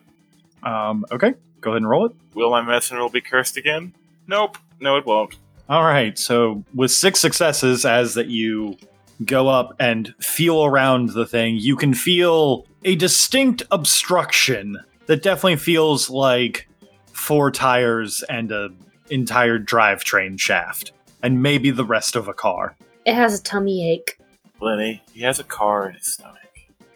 [0.63, 2.13] Um, okay, go ahead and roll it.
[2.35, 3.95] Will my medicine roll be cursed again?
[4.27, 4.59] Nope.
[4.81, 5.37] No, it won't.
[5.69, 6.19] All right.
[6.19, 8.77] So with six successes, as that you
[9.25, 15.57] go up and feel around the thing, you can feel a distinct obstruction that definitely
[15.57, 16.69] feels like
[17.13, 18.71] four tires and a
[19.13, 22.77] entire drivetrain shaft, and maybe the rest of a car.
[23.05, 24.19] It has a tummy ache.
[24.61, 26.39] Lenny, he has a car in his stomach.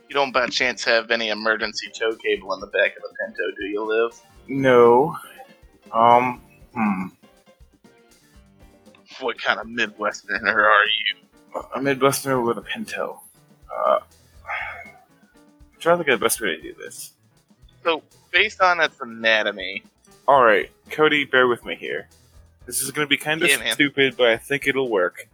[0.09, 3.43] You don't by chance have any emergency tow cable in the back of the Pinto,
[3.59, 4.21] do you, Liv?
[4.49, 5.17] No.
[5.93, 6.41] Um.
[6.75, 7.07] Hmm.
[9.21, 11.61] What kind of Midwesterner are you?
[11.75, 13.21] A Midwesterner with a Pinto.
[13.71, 13.99] Uh.
[14.45, 17.13] I'm trying to think of the best way to do this.
[17.83, 18.03] So,
[18.33, 19.83] based on its anatomy,
[20.29, 22.09] All right, Cody, bear with me here.
[22.67, 25.29] This is going to be kind of Yeah, stupid, but I think it'll work.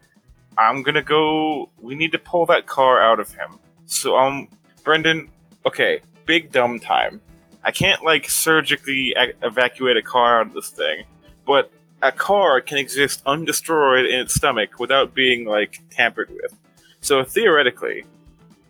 [0.58, 1.70] I'm going to go.
[1.80, 3.58] We need to pull that car out of him.
[3.86, 4.48] So, um,
[4.84, 5.30] Brendan,
[5.64, 7.22] okay, big dumb time.
[7.64, 11.04] I can't, like, surgically e- evacuate a car out of this thing,
[11.46, 11.70] but
[12.02, 16.54] a car can exist undestroyed in its stomach without being, like, tampered with.
[17.00, 18.04] So, theoretically,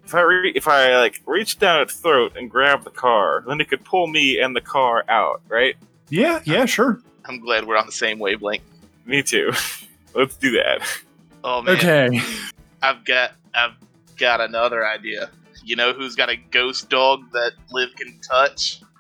[0.05, 3.61] if I, re- if I, like, reach down its throat and grab the car, then
[3.61, 5.75] it could pull me and the car out, right?
[6.13, 7.01] Yeah, yeah, sure.
[7.25, 8.63] I'm glad we're on the same wavelength.
[9.07, 9.51] Me too.
[10.15, 10.81] Let's do that.
[11.43, 12.21] Oh man, Okay.
[12.83, 13.73] I've got I've
[14.19, 15.31] got another idea.
[15.65, 18.81] You know who's got a ghost dog that Liv can touch?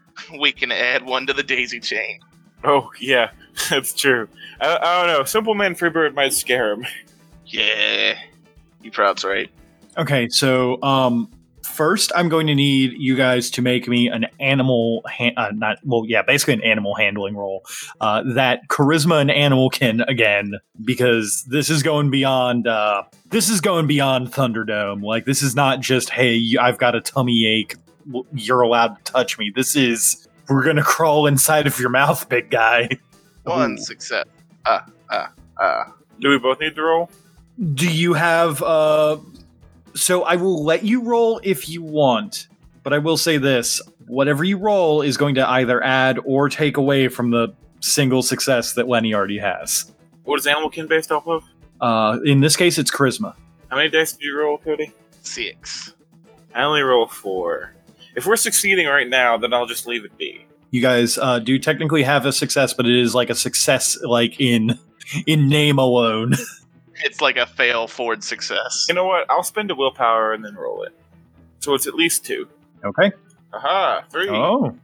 [0.40, 2.20] We can add one to the daisy chain.
[2.64, 3.31] Oh yeah,
[3.70, 4.29] that's true.
[4.61, 5.25] I, I don't know.
[5.25, 6.87] Simple Man Freebird might scare him.
[7.44, 8.18] Yeah,
[8.83, 9.51] you prob's right.
[9.98, 11.29] Okay, so um
[11.72, 15.78] first I'm going to need you guys to make me an animal ha- uh, not
[15.85, 17.64] well yeah, basically an animal handling roll.
[18.00, 20.54] Uh that charisma and animal kin again
[20.85, 25.02] because this is going beyond uh this is going beyond Thunderdome.
[25.02, 27.76] Like this is not just hey, I've got a tummy ache,
[28.35, 29.50] you're allowed to touch me.
[29.54, 32.88] This is we're going to crawl inside of your mouth, big guy.
[33.44, 33.78] One Ooh.
[33.78, 34.26] success.
[34.66, 35.94] Ah, ah, ah.
[36.20, 37.11] Do we both need to roll?
[37.74, 39.18] Do you have uh
[39.94, 42.48] so I will let you roll if you want,
[42.83, 46.76] but I will say this, whatever you roll is going to either add or take
[46.76, 49.90] away from the single success that Lenny already has.
[50.24, 51.44] What is Animalkin based off of?
[51.81, 53.35] Uh in this case it's charisma.
[53.68, 54.92] How many dice did you roll, Cody?
[55.22, 55.94] Six.
[56.55, 57.74] I only roll four.
[58.14, 60.46] If we're succeeding right now, then I'll just leave it be.
[60.70, 64.40] You guys uh do technically have a success, but it is like a success like
[64.40, 64.78] in
[65.26, 66.35] in name alone.
[67.05, 68.87] It's like a fail forward success.
[68.88, 69.31] You know what?
[69.31, 70.95] I'll spend a willpower and then roll it.
[71.61, 72.49] So it's at least two.
[72.85, 73.12] okay.
[73.53, 74.29] Aha, three.
[74.31, 74.75] Oh.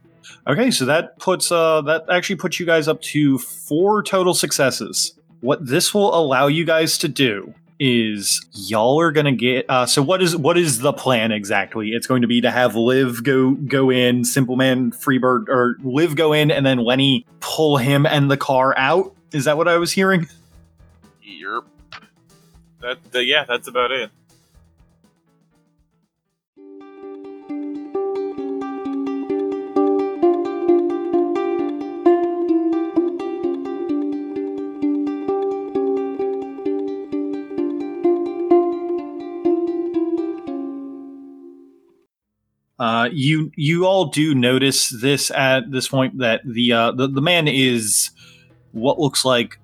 [0.47, 5.13] Okay, so that puts uh that actually puts you guys up to four total successes.
[5.41, 10.03] What this will allow you guys to do is y'all are gonna get uh so
[10.03, 11.89] what is what is the plan exactly?
[11.89, 16.15] It's going to be to have Liv go go in, Simple Man Freebird or Liv
[16.15, 19.15] go in and then Lenny pull him and the car out.
[19.31, 20.27] Is that what I was hearing?
[21.25, 21.65] Yerp.
[22.81, 24.09] That, uh, yeah, that's about it.
[42.79, 47.21] Uh, you you all do notice this at this point that the uh, the, the
[47.21, 48.11] man is
[48.71, 49.59] what looks like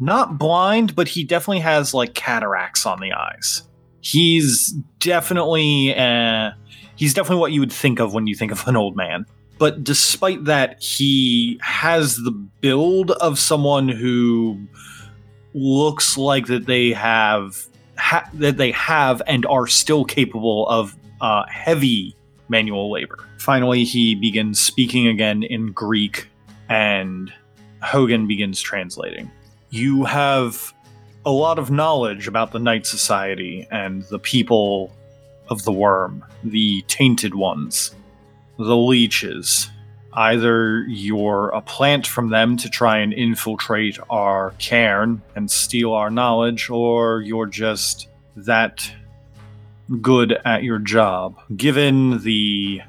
[0.00, 3.62] not blind, but he definitely has like cataracts on the eyes.
[4.00, 6.52] He's definitely uh,
[6.96, 9.26] he's definitely what you would think of when you think of an old man.
[9.58, 14.58] But despite that, he has the build of someone who
[15.52, 21.44] looks like that they have ha- that they have and are still capable of uh,
[21.48, 22.14] heavy
[22.48, 23.28] manual labor.
[23.38, 26.28] Finally, he begins speaking again in Greek,
[26.68, 27.32] and
[27.82, 29.30] Hogan begins translating.
[29.70, 30.72] You have
[31.26, 34.94] a lot of knowledge about the Night Society and the people
[35.48, 37.94] of the worm, the tainted ones,
[38.56, 39.68] the leeches.
[40.14, 46.10] Either you're a plant from them to try and infiltrate our cairn and steal our
[46.10, 48.90] knowledge, or you're just that
[50.00, 51.36] good at your job.
[51.54, 52.80] Given the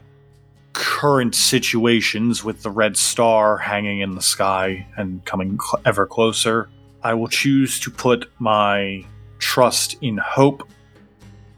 [0.80, 6.70] current situations with the red star hanging in the sky and coming cl- ever closer,
[7.04, 9.04] I will choose to put my
[9.40, 10.68] trust in hope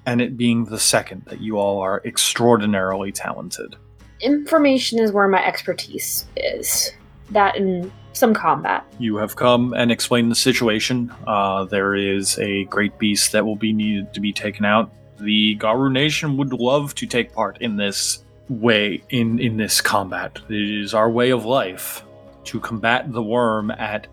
[0.07, 3.75] and it being the second that you all are extraordinarily talented.
[4.21, 6.91] Information is where my expertise is.
[7.29, 8.91] That and some combat.
[8.97, 11.13] You have come and explained the situation.
[11.27, 14.91] Uh, there is a great beast that will be needed to be taken out.
[15.19, 18.23] The Garou Nation would love to take part in this
[18.59, 20.39] way, in, in this combat.
[20.49, 22.03] It is our way of life
[22.45, 24.07] to combat the worm at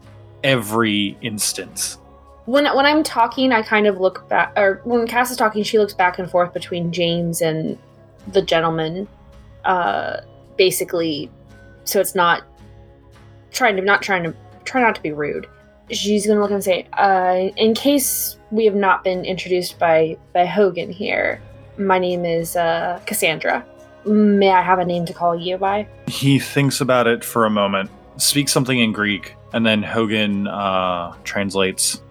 [0.44, 1.98] every instance.
[2.46, 5.78] When when I'm talking, I kind of look back, or when Cass is talking, she
[5.78, 7.78] looks back and forth between James and
[8.28, 9.06] the gentleman.
[9.64, 10.20] Uh,
[10.56, 11.30] basically,
[11.84, 12.44] so it's not
[13.50, 15.46] trying to not trying to try not to be rude.
[15.90, 20.46] She's gonna look and say, uh, "In case we have not been introduced by by
[20.46, 21.42] Hogan here,
[21.76, 23.62] my name is uh, Cassandra.
[24.08, 27.50] May I have a name to call you by?" He thinks about it for a
[27.50, 32.02] moment, speaks something in Greek, and then Hogan uh, translates.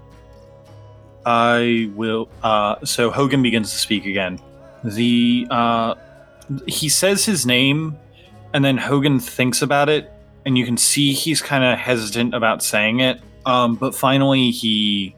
[1.26, 2.30] I will.
[2.42, 4.40] Uh, so Hogan begins to speak again.
[4.84, 5.96] The uh,
[6.68, 7.98] he says his name,
[8.54, 10.10] and then Hogan thinks about it,
[10.46, 13.20] and you can see he's kind of hesitant about saying it.
[13.46, 15.16] Um, but finally, he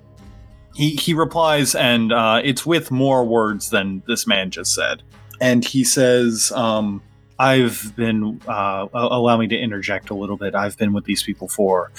[0.74, 5.04] he he replies, and uh, it's with more words than this man just said.
[5.42, 7.02] And he says, um,
[7.38, 10.56] "I've been uh, allow me to interject a little bit.
[10.56, 11.92] I've been with these people for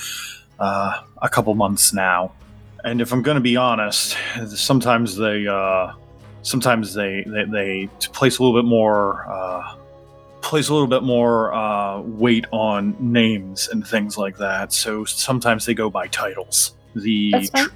[0.58, 2.32] uh, a couple months now,
[2.84, 4.16] and if I'm going to be honest,
[4.48, 5.92] sometimes they uh,
[6.42, 9.76] sometimes they they, they place a little bit more." Uh,
[10.42, 14.72] place a little bit more uh, weight on names and things like that.
[14.72, 16.74] So sometimes they go by titles.
[16.94, 17.68] The tr-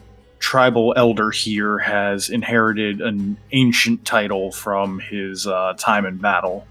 [0.45, 6.66] tribal elder here has inherited an ancient title from his uh, time in battle.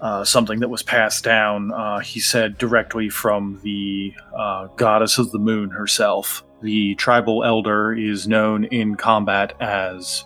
[0.00, 5.30] Uh, something that was passed down, uh, he said, directly from the uh, goddess of
[5.32, 6.42] the moon herself.
[6.62, 10.24] The tribal elder is known in combat as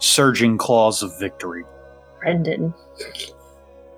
[0.00, 1.62] Surging Claws of Victory.
[2.18, 2.74] Brendan.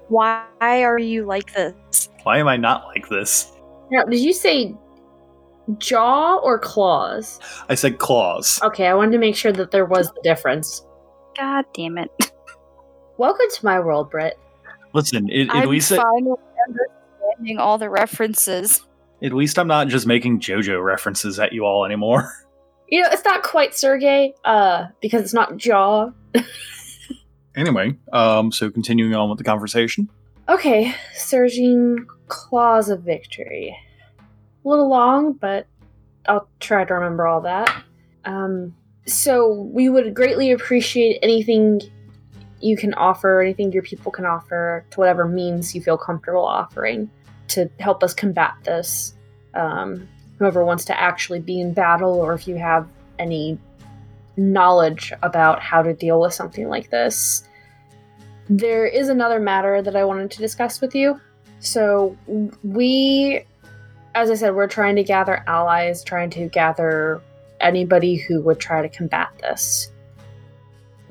[0.09, 2.11] Why are you like this?
[2.25, 3.51] Why am I not like this?
[3.91, 4.75] Now, did you say
[5.79, 7.41] jaw or claws?
[7.69, 8.61] I said claws.
[8.63, 10.85] Okay, I wanted to make sure that there was the difference.
[11.37, 12.11] God damn it.
[13.19, 14.39] Welcome to my world, Britt.
[14.93, 16.39] Listen, it, at I'm least finally
[16.69, 18.83] understanding all the references.
[19.23, 22.31] at least I'm not just making JoJo references at you all anymore.
[22.87, 26.11] You know, it's not quite Sergey, uh, because it's not Jaw.
[27.57, 30.09] Anyway, um, so continuing on with the conversation.
[30.51, 33.75] Okay, Surging Claws of Victory.
[34.65, 35.67] A little long, but
[36.27, 37.85] I'll try to remember all that.
[38.25, 38.75] Um,
[39.07, 41.83] so we would greatly appreciate anything
[42.61, 47.11] you can offer, anything your people can offer, to whatever means you feel comfortable offering
[47.49, 49.15] to help us combat this.
[49.53, 50.09] Um,
[50.39, 52.89] whoever wants to actually be in battle, or if you have
[53.19, 53.59] any
[54.37, 57.47] knowledge about how to deal with something like this.
[58.49, 61.21] There is another matter that I wanted to discuss with you.
[61.61, 62.17] So,
[62.63, 63.45] we,
[64.15, 67.21] as I said, we're trying to gather allies, trying to gather
[67.61, 69.91] anybody who would try to combat this.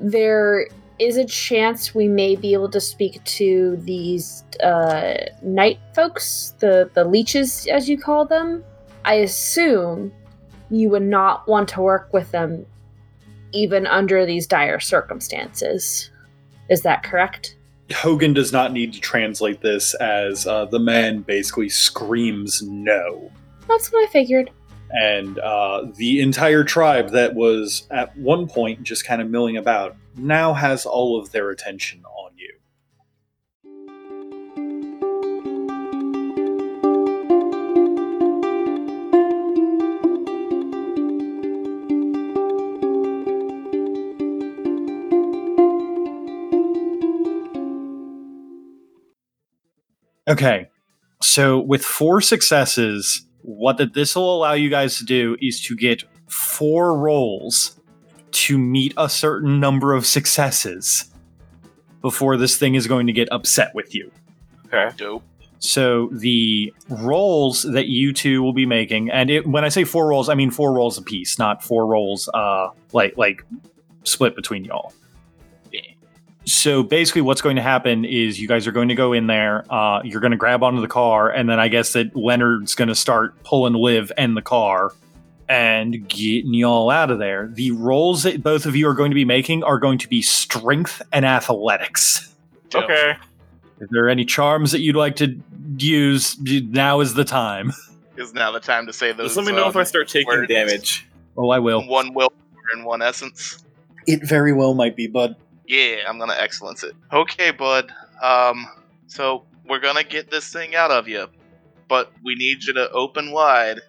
[0.00, 6.54] There is a chance we may be able to speak to these uh, night folks,
[6.60, 8.64] the, the leeches, as you call them.
[9.04, 10.12] I assume
[10.70, 12.64] you would not want to work with them
[13.52, 16.10] even under these dire circumstances.
[16.70, 17.56] Is that correct?
[17.92, 23.30] Hogan does not need to translate this as uh, the man basically screams no.
[23.68, 24.50] That's what I figured.
[24.90, 29.96] And uh, the entire tribe that was at one point just kind of milling about
[30.16, 32.03] now has all of their attention
[50.26, 50.68] Okay,
[51.20, 55.76] so with four successes, what that this will allow you guys to do is to
[55.76, 57.78] get four rolls
[58.30, 61.10] to meet a certain number of successes
[62.00, 64.10] before this thing is going to get upset with you.
[64.66, 64.90] Okay.
[64.96, 65.22] Dope.
[65.58, 70.08] So the rolls that you two will be making, and it, when I say four
[70.08, 73.44] rolls, I mean four rolls apiece, not four rolls uh, like like
[74.04, 74.92] split between y'all.
[76.44, 76.52] Yeah.
[76.52, 79.64] So basically, what's going to happen is you guys are going to go in there.
[79.72, 82.88] Uh, you're going to grab onto the car, and then I guess that Leonard's going
[82.88, 84.92] to start pulling Liv and the car
[85.48, 87.48] and getting y'all out of there.
[87.52, 90.22] The rolls that both of you are going to be making are going to be
[90.22, 92.34] strength and athletics.
[92.74, 93.14] Okay.
[93.80, 95.38] If there are any charms that you'd like to
[95.76, 97.72] use, now is the time.
[98.16, 99.28] Is now the time to say those.
[99.28, 100.48] Just let me know if um, I start taking words.
[100.48, 101.06] damage.
[101.36, 101.86] Oh, I will.
[101.86, 102.32] One will
[102.72, 103.64] and one essence.
[104.06, 105.36] It very well might be, bud.
[105.66, 106.94] Yeah, I'm gonna excellence it.
[107.12, 107.92] Okay, bud.
[108.22, 108.66] Um,
[109.06, 111.28] so we're gonna get this thing out of you,
[111.88, 113.80] but we need you to open wide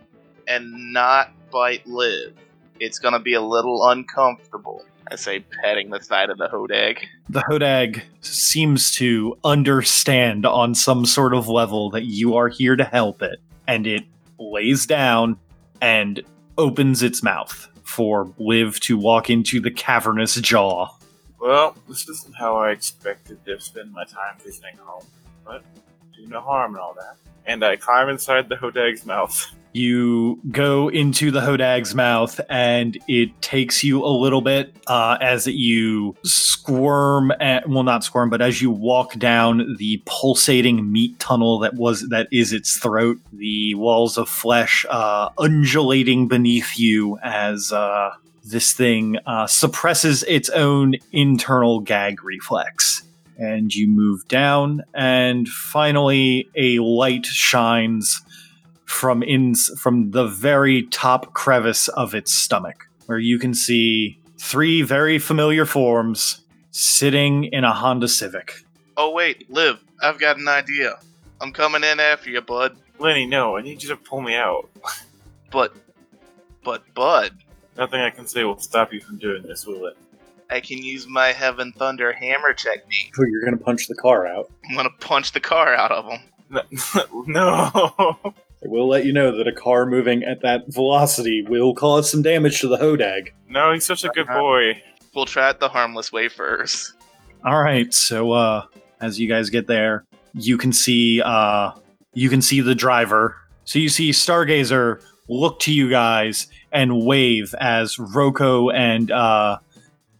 [0.47, 2.33] and not bite Liv.
[2.79, 4.83] It's gonna be a little uncomfortable.
[5.11, 6.97] I say, petting the side of the hodag.
[7.29, 12.83] The Hodag seems to understand on some sort of level that you are here to
[12.83, 14.03] help it, and it
[14.39, 15.37] lays down
[15.79, 16.23] and
[16.57, 20.87] opens its mouth for Liv to walk into the cavernous jaw.
[21.45, 25.05] Well, this isn't how I expected to spend my time visiting home,
[25.45, 25.63] but
[26.15, 27.17] do no harm and all that.
[27.45, 29.45] And I climb inside the Hodag's mouth.
[29.75, 35.47] You go into the Hodag's mouth, and it takes you a little bit uh, as
[35.47, 37.33] you squirm.
[37.41, 42.07] At, well, not squirm, but as you walk down the pulsating meat tunnel that was
[42.07, 43.19] that is its throat.
[43.33, 48.11] The walls of flesh uh, undulating beneath you as uh,
[48.45, 53.03] this thing uh, suppresses its own internal gag reflex.
[53.37, 58.21] And you move down, and finally, a light shines
[58.85, 64.83] from in from the very top crevice of its stomach, where you can see three
[64.83, 68.63] very familiar forms sitting in a Honda Civic.
[68.95, 70.97] Oh wait, Liv, I've got an idea.
[71.41, 72.77] I'm coming in after you, bud.
[72.99, 74.69] Lenny, no, I need you to pull me out.
[75.51, 75.73] But,
[76.65, 77.31] but, bud,
[77.77, 79.97] Nothing I can say will stop you from doing this, will it?
[80.49, 83.13] I can use my Heaven Thunder hammer technique.
[83.19, 84.49] Oh, you're gonna punch the car out.
[84.69, 86.19] I'm gonna punch the car out of him.
[87.27, 87.71] No.
[88.63, 92.21] I will let you know that a car moving at that velocity will cause some
[92.21, 93.29] damage to the Hodag.
[93.49, 94.81] no, he's such a good boy.
[95.13, 96.93] We'll try it the harmless way first.
[97.43, 98.65] All right, so uh,
[99.01, 101.71] as you guys get there, you can see uh,
[102.13, 103.35] you can see the driver.
[103.65, 109.59] So you see Stargazer look to you guys and wave as Roko and uh,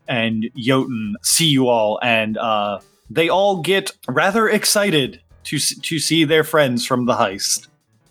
[0.08, 2.80] and Jotun see you all, and uh,
[3.10, 7.68] they all get rather excited to to see their friends from the heist.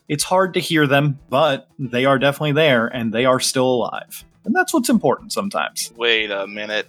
[0.09, 4.25] It's hard to hear them, but they are definitely there, and they are still alive,
[4.45, 5.93] and that's what's important sometimes.
[5.97, 6.89] Wait a minute.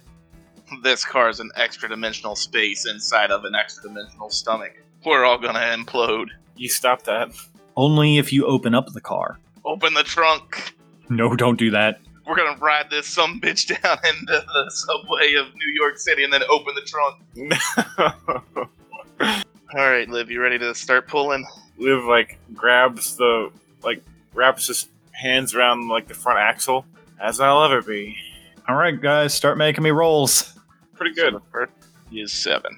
[0.82, 4.72] This car is an extra dimensional space inside of an extra dimensional stomach.
[5.04, 6.28] We're all gonna implode.
[6.56, 7.30] You stop that.
[7.76, 9.38] Only if you open up the car.
[9.66, 10.74] Open the trunk.
[11.10, 12.00] No, don't do that.
[12.26, 16.32] we're gonna ride this some bitch down into the subway of New York City and
[16.32, 18.70] then open the trunk.
[19.74, 21.44] All right, Liv, you ready to start pulling?
[21.78, 23.50] Liv like grabs the
[23.82, 24.02] like
[24.34, 26.86] wraps his hands around like the front axle,
[27.20, 28.16] as I'll ever be.
[28.68, 30.54] All right, guys, start making me rolls.
[30.94, 31.34] Pretty So good.
[31.34, 31.72] the first
[32.12, 32.76] is seven.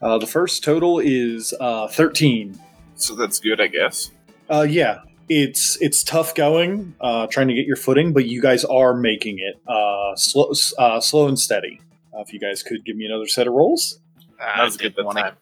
[0.00, 2.58] Uh, the first total is uh, 13.
[2.96, 4.10] So that's good, I guess.
[4.50, 8.64] Uh, yeah, it's it's tough going, uh, trying to get your footing, but you guys
[8.64, 11.80] are making it uh, slow, uh, slow and steady.
[12.16, 14.00] Uh, if you guys could give me another set of rolls.
[14.40, 15.20] Ah, That was good did that 20.
[15.22, 15.34] time.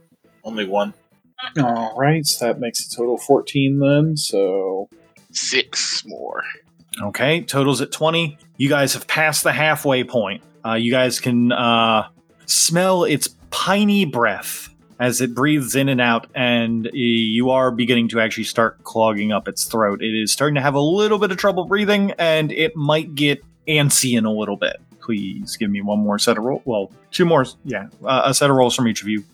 [0.44, 0.94] Only one.
[1.58, 4.16] All right, so that makes a total of 14 then.
[4.16, 4.88] So
[5.32, 6.42] Six more.
[7.02, 8.38] Okay, totals at 20.
[8.56, 10.42] You guys have passed the halfway point.
[10.64, 12.08] Uh, you guys can uh,
[12.46, 18.08] smell its piney breath as it breathes in and out, and uh, you are beginning
[18.08, 20.02] to actually start clogging up its throat.
[20.02, 23.44] It is starting to have a little bit of trouble breathing, and it might get
[23.68, 24.76] antsy in a little bit.
[25.00, 26.62] Please give me one more set of rolls.
[26.64, 27.44] Well, two more.
[27.64, 29.24] Yeah, uh, a set of rolls from each of you.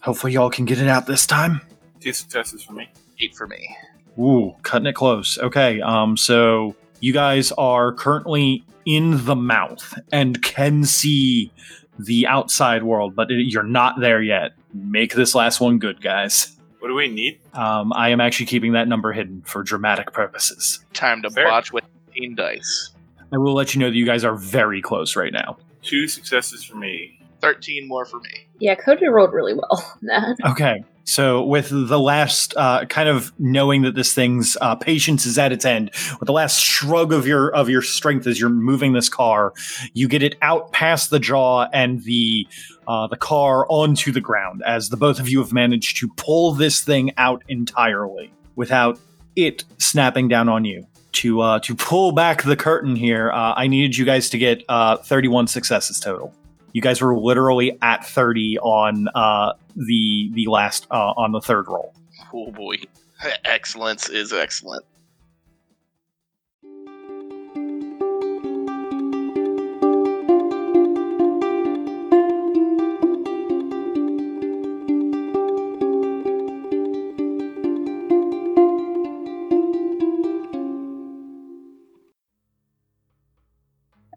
[0.00, 1.60] Hopefully, y'all can get it out this time.
[2.00, 2.90] Two successes for me.
[3.20, 3.76] Eight for me.
[4.18, 5.38] Ooh, cutting it close.
[5.38, 11.50] Okay, um, so you guys are currently in the mouth and can see
[11.98, 14.52] the outside world, but it, you're not there yet.
[14.72, 16.56] Make this last one good, guys.
[16.80, 17.40] What do we need?
[17.54, 20.84] Um, I am actually keeping that number hidden for dramatic purposes.
[20.92, 21.46] Time to Fair.
[21.48, 21.84] botch with
[22.14, 22.90] 18 dice.
[23.32, 25.56] I will let you know that you guys are very close right now.
[25.82, 27.18] Two successes for me.
[27.44, 28.30] 13 more for me.
[28.58, 30.36] Yeah, Cody rolled really well on that.
[30.50, 30.84] Okay.
[31.04, 35.52] So with the last uh, kind of knowing that this thing's uh, patience is at
[35.52, 39.10] its end, with the last shrug of your of your strength as you're moving this
[39.10, 39.52] car,
[39.92, 42.46] you get it out past the jaw and the
[42.88, 44.62] uh, the car onto the ground.
[44.66, 48.98] As the both of you have managed to pull this thing out entirely without
[49.36, 50.86] it snapping down on you.
[51.12, 54.64] To uh, to pull back the curtain here, uh, I needed you guys to get
[54.68, 56.34] uh, 31 successes total.
[56.74, 61.68] You guys were literally at 30 on uh, the the last uh, on the third
[61.68, 61.94] roll.
[62.32, 62.76] Oh boy.
[63.44, 64.84] Excellence is excellent.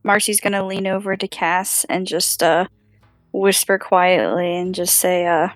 [0.08, 2.66] Marcy's gonna lean over to Cass and just uh
[3.34, 5.50] whisper quietly and just say, uh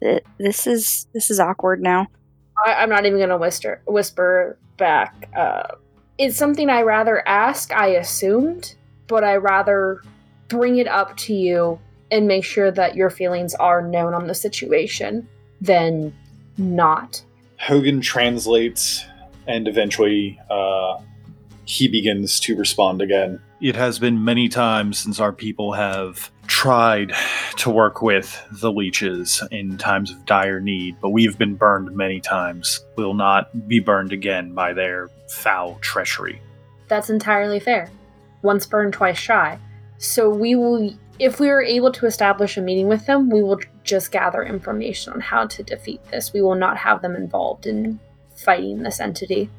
[0.00, 2.08] "Th- this is this is awkward now.
[2.66, 5.30] I, I'm not even gonna whisper whisper back.
[5.36, 5.76] Uh,
[6.18, 7.72] it's something I rather ask.
[7.72, 8.74] I assumed,
[9.06, 10.02] but I rather
[10.48, 11.78] bring it up to you
[12.10, 15.26] and make sure that your feelings are known on the situation
[15.60, 16.12] than
[16.58, 17.24] not.
[17.58, 19.04] Hogan translates,
[19.46, 20.98] and eventually uh,
[21.64, 23.40] he begins to respond again.
[23.62, 27.12] It has been many times since our people have tried
[27.58, 32.18] to work with the leeches in times of dire need, but we've been burned many
[32.18, 32.84] times.
[32.96, 36.42] We'll not be burned again by their foul treachery.
[36.88, 37.88] That's entirely fair.
[38.42, 39.60] Once burned, twice shy.
[39.96, 43.60] So we will, if we are able to establish a meeting with them, we will
[43.84, 46.32] just gather information on how to defeat this.
[46.32, 48.00] We will not have them involved in
[48.34, 49.50] fighting this entity.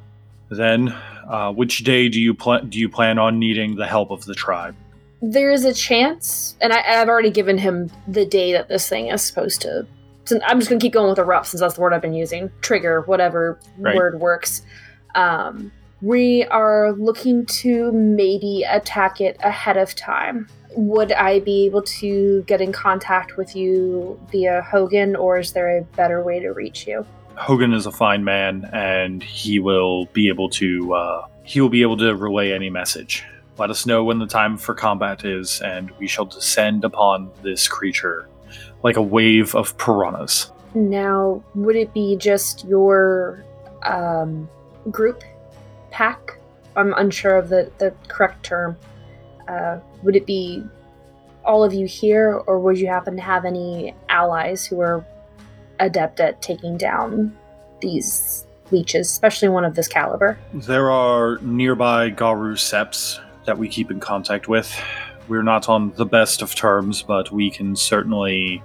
[0.50, 0.90] Then,
[1.28, 4.36] uh, which day do you pl- do you plan on needing the help of the
[4.36, 4.76] tribe?
[5.22, 9.08] There is a chance, and I, I've already given him the day that this thing
[9.08, 9.88] is supposed to.
[10.26, 12.14] so I'm just gonna keep going with the rough since that's the word I've been
[12.14, 12.52] using.
[12.62, 13.96] Trigger, whatever Right.
[13.96, 14.62] word works.
[15.16, 15.72] Um,
[16.02, 20.48] we are looking to maybe attack it ahead of time.
[20.76, 25.78] Would I be able to get in contact with you via Hogan, or is there
[25.78, 27.06] a better way to reach you?
[27.36, 31.82] Hogan is a fine man, and he will be able to uh, he will be
[31.82, 33.24] able to relay any message.
[33.58, 37.68] Let us know when the time for combat is, and we shall descend upon this
[37.68, 38.28] creature
[38.84, 40.52] like a wave of piranhas.
[40.74, 43.44] Now, would it be just your
[43.84, 44.50] um,
[44.90, 45.24] group
[45.92, 46.38] pack?
[46.76, 48.76] I'm unsure of the, the correct term.
[49.48, 50.64] Uh, would it be
[51.46, 55.06] all of you here, or would you happen to have any allies who are
[55.80, 57.36] adept at taking down
[57.82, 60.38] these leeches, especially one of this caliber?
[60.54, 64.74] There are nearby Garou Septs that we keep in contact with.
[65.28, 68.62] We're not on the best of terms, but we can certainly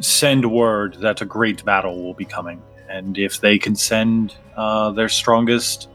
[0.00, 2.62] send word that a great battle will be coming.
[2.88, 5.88] And if they can send uh, their strongest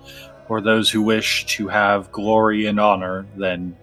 [0.49, 3.75] or those who wish to have glory and honor, then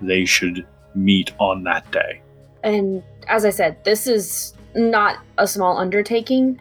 [0.00, 2.22] they should meet on that day.
[2.62, 6.60] And as I said, this is not a small undertaking.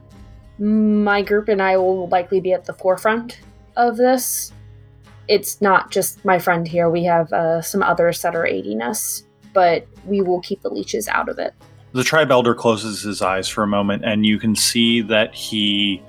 [0.59, 3.39] My group and I will likely be at the forefront
[3.76, 4.51] of this.
[5.28, 6.89] it's not just my friend here.
[6.89, 11.07] We have uh, some others that are aiding us, but we will keep the leeches
[11.07, 11.53] out of it.
[11.93, 16.01] The tribe elder closes his eyes for a moment, and you can see that he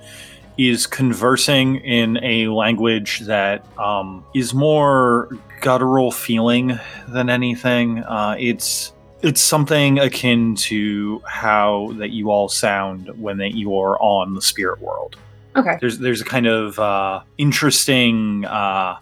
[0.57, 5.29] is conversing in a language that um, is more
[5.61, 7.99] guttural feeling than anything.
[7.99, 8.93] Uh, it's
[9.23, 14.41] it's something akin to how that you all sound when that you are on the
[14.41, 15.15] spirit world.
[15.55, 15.77] Okay.
[15.79, 18.97] There's there's a kind of uh, interesting uh,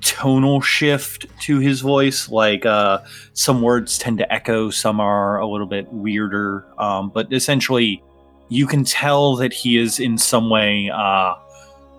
[0.00, 2.30] tonal shift to his voice.
[2.30, 3.00] Like uh,
[3.34, 6.64] some words tend to echo, some are a little bit weirder.
[6.78, 8.02] Um, but essentially,
[8.48, 11.34] you can tell that he is in some way uh,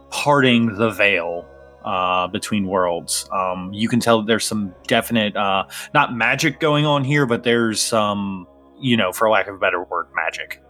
[0.09, 1.45] parting the veil
[1.87, 3.29] uh, between worlds.
[3.31, 7.81] Um, you can tell there's some definite, uh, not magic going on here, but there's
[7.81, 8.45] some,
[8.77, 10.61] you know, for lack of a better word, magic.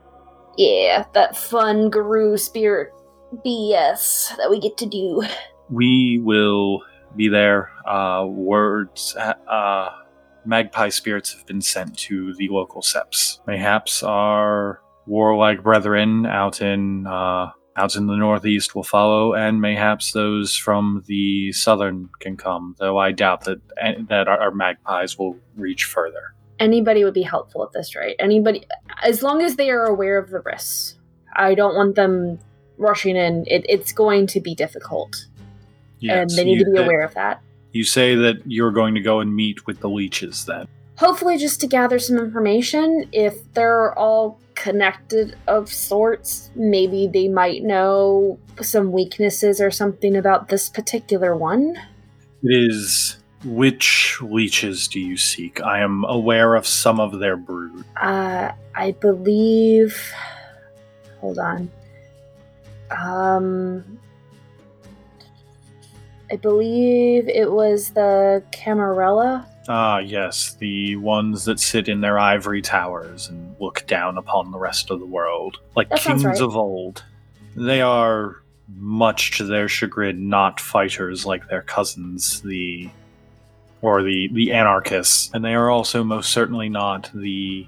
[0.58, 2.92] Yeah, that fun Garou spirit
[3.46, 5.24] BS that we get to do.
[5.70, 6.84] We will
[7.16, 7.72] be there.
[7.86, 9.90] Uh, words, uh,
[10.46, 13.42] magpie spirits have been sent to the local septs.
[13.48, 20.12] Mayhaps our warlike brethren out in uh, out in the northeast will follow, and mayhaps
[20.12, 22.76] those from the southern can come.
[22.80, 26.34] Though I doubt that eh, that our, our magpies will reach further.
[26.60, 28.16] Anybody would be helpful at this, right?
[28.20, 28.66] Anybody,
[29.04, 30.96] as long as they are aware of the risks.
[31.36, 32.40] I don't want them
[32.80, 33.46] rushing in.
[33.48, 35.28] It, it's going to be difficult,
[36.02, 37.42] and they need you- to be aware of that.
[37.74, 40.68] You say that you're going to go and meet with the leeches then.
[40.98, 43.08] Hopefully, just to gather some information.
[43.12, 50.50] If they're all connected of sorts, maybe they might know some weaknesses or something about
[50.50, 51.76] this particular one.
[52.44, 55.62] It is which leeches do you seek?
[55.62, 57.86] I am aware of some of their brood.
[58.02, 60.12] Uh, I believe.
[61.22, 61.72] Hold on.
[62.90, 64.00] Um,
[66.32, 69.48] I believe it was the Camarilla.
[69.70, 74.58] Ah, yes, the ones that sit in their ivory towers and look down upon the
[74.58, 76.40] rest of the world, like That kings right.
[76.40, 77.04] of old.
[77.56, 78.42] They are,
[78.76, 82.90] much to their chagrin, not fighters like their cousins, the
[83.82, 87.68] or the the anarchists, and they are also most certainly not the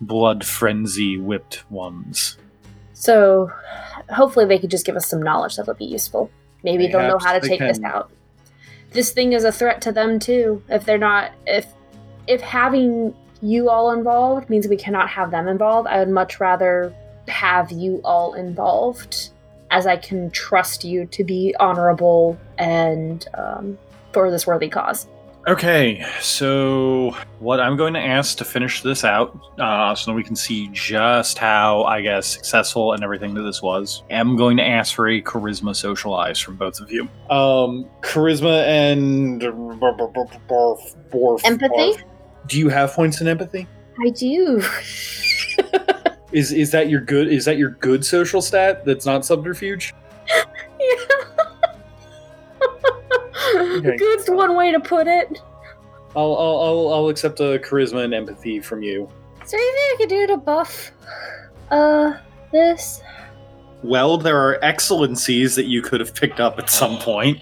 [0.00, 2.36] blood frenzy whipped ones.
[2.92, 3.50] So,
[4.10, 6.30] hopefully, they could just give us some knowledge that would be useful.
[6.62, 8.10] Maybe they'll know how to they take this out.
[8.90, 10.62] This thing is a threat to them too.
[10.68, 11.66] If they're not, if
[12.26, 16.94] if having you all involved means we cannot have them involved, I would much rather
[17.28, 19.30] have you all involved,
[19.70, 23.78] as I can trust you to be honorable and um,
[24.12, 25.08] for this worthy cause.
[25.46, 30.22] Okay, so what I'm going to ask to finish this out, uh, so that we
[30.22, 34.66] can see just how, I guess, successful and everything that this was, I'm going to
[34.66, 37.04] ask for a charisma socialize from both of you.
[37.30, 39.40] Um, charisma and
[41.46, 42.04] Empathy?
[42.46, 43.66] Do you have points in empathy?
[44.00, 44.62] I do.
[46.32, 47.28] Is is that your good?
[47.28, 48.84] Is that your good social stat?
[48.84, 49.94] That's not subterfuge.
[53.56, 53.96] Okay.
[53.96, 55.40] Good's one way to put it.
[56.14, 59.08] I'll I'll I'll, I'll accept a charisma and empathy from you.
[59.42, 60.90] Is there anything I could do to buff
[61.70, 62.14] uh
[62.52, 63.00] this?
[63.82, 67.40] Well, there are excellencies that you could have picked up at some point.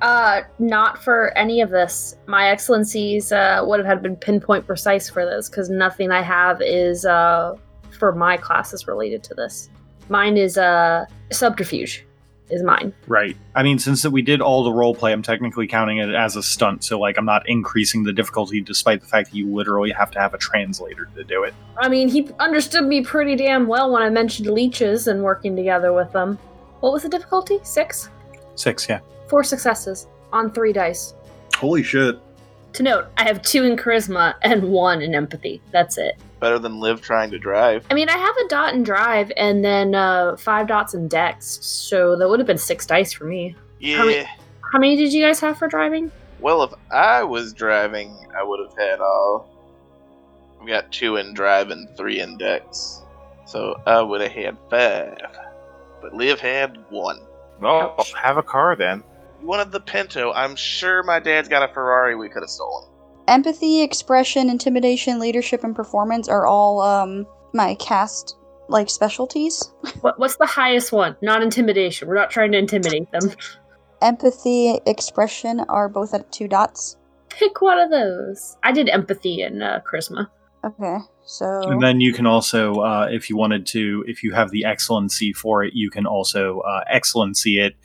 [0.00, 2.16] Uh not for any of this.
[2.26, 6.60] My excellencies uh would have had been pinpoint precise for this because nothing I have
[6.62, 7.56] is uh
[7.98, 9.68] for my classes related to this.
[10.08, 12.04] Mine is uh subterfuge
[12.50, 12.92] is mine.
[13.06, 13.36] Right.
[13.54, 16.36] I mean, since that we did all the role play, I'm technically counting it as
[16.36, 16.84] a stunt.
[16.84, 20.18] So, like, I'm not increasing the difficulty, despite the fact that you literally have to
[20.18, 21.54] have a translator to do it.
[21.76, 25.92] I mean, he understood me pretty damn well when I mentioned leeches and working together
[25.92, 26.38] with them.
[26.80, 27.58] What was the difficulty?
[27.64, 28.08] Six?
[28.54, 29.00] Six, yeah.
[29.28, 31.14] Four successes on three dice.
[31.56, 32.18] Holy shit.
[32.74, 35.60] To note, I have two in charisma and one in empathy.
[35.72, 36.16] That's it.
[36.40, 37.84] Better than Liv trying to drive.
[37.90, 41.58] I mean, I have a dot in drive and then uh, five dots in dex,
[41.64, 43.56] so that would have been six dice for me.
[43.80, 43.96] Yeah.
[43.98, 44.28] How many-
[44.72, 46.12] How many did you guys have for driving?
[46.40, 49.38] Well, if I was driving, I would have had uh,
[50.62, 53.02] we got two in drive and three in dex,
[53.46, 55.18] so I would have had five.
[56.02, 57.18] But Liv had one.
[57.60, 59.02] Well, I'll have a car then.
[59.40, 60.32] You wanted the Pinto.
[60.32, 62.88] I'm sure my dad's got a Ferrari we could have stolen.
[63.28, 68.36] Empathy, expression, intimidation, leadership, and performance are all um my caste
[68.68, 69.72] like specialties.
[70.00, 71.16] What, what's the highest one?
[71.22, 72.06] Not intimidation.
[72.06, 73.32] We're not trying to intimidate them.
[74.00, 76.96] Empathy, expression are both at two dots.
[77.30, 78.56] Pick one of those.
[78.62, 80.28] I did empathy and uh, charisma.
[80.68, 84.50] Okay, so And then you can also, uh, if you wanted to, if you have
[84.50, 87.76] the excellency for it, you can also uh, excellency it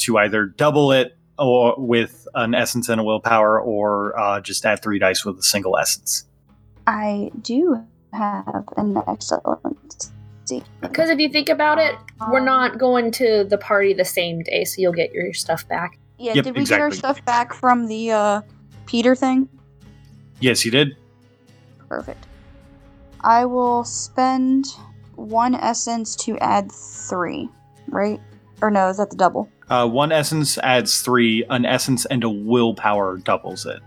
[0.00, 4.82] to either double it or with an essence and a willpower, or uh, just add
[4.82, 6.24] three dice with a single essence.
[6.86, 10.10] I do have an excellent.
[10.46, 10.62] See.
[10.80, 11.96] Because if you think about it,
[12.30, 15.68] we're Um, not going to the party the same day, so you'll get your stuff
[15.68, 15.98] back.
[16.18, 18.40] Yeah, Yep, did we get our stuff back from the uh,
[18.86, 19.48] Peter thing?
[20.40, 20.96] Yes, you did.
[21.88, 22.26] Perfect.
[23.22, 24.66] I will spend
[25.14, 27.48] one essence to add three,
[27.88, 28.20] right?
[28.62, 29.50] Or no, is that the double?
[29.68, 31.44] Uh, one essence adds three.
[31.50, 33.80] An essence and a willpower doubles it.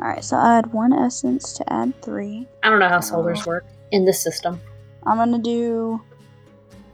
[0.00, 2.46] Alright, so I add one essence to add three.
[2.62, 4.60] I don't know how solars work in this system.
[5.06, 6.00] I'm gonna do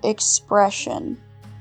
[0.02, 1.20] expression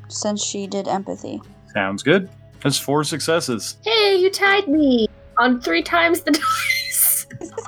[0.10, 1.42] since she did empathy.
[1.74, 2.30] Sounds good.
[2.64, 3.78] That's four successes.
[3.84, 5.08] Hey, you tied me
[5.38, 7.28] on three times the dice.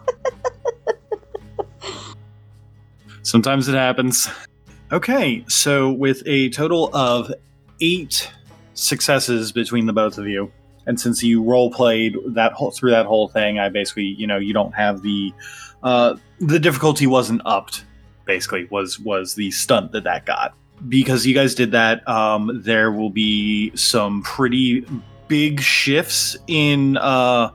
[3.30, 4.27] Sometimes it happens.
[4.91, 7.32] Okay, so with a total of
[7.80, 8.27] eight
[8.73, 10.51] successes between the both of you,
[10.88, 14.38] and since you role played that whole through that whole thing, I basically, you know,
[14.38, 15.32] you don't have the
[15.84, 17.86] uh, the difficulty wasn't upped.
[18.25, 20.55] Basically, was was the stunt that that got
[20.88, 22.07] because you guys did that.
[22.09, 24.88] Um, there will be some pretty
[25.27, 27.51] big shifts in uh,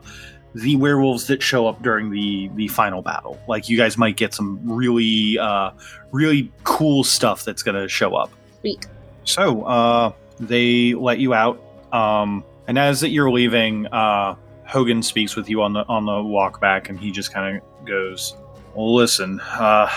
[0.55, 3.37] the werewolves that show up during the the final battle.
[3.47, 5.71] Like you guys might get some really uh,
[6.11, 8.31] really cool stuff that's gonna show up.
[8.61, 8.87] Sweet.
[9.25, 14.35] So uh, they let you out, um, and as that you're leaving, uh,
[14.65, 17.85] Hogan speaks with you on the on the walk back, and he just kind of
[17.85, 18.33] goes,
[18.73, 19.91] "Well, listen, uh,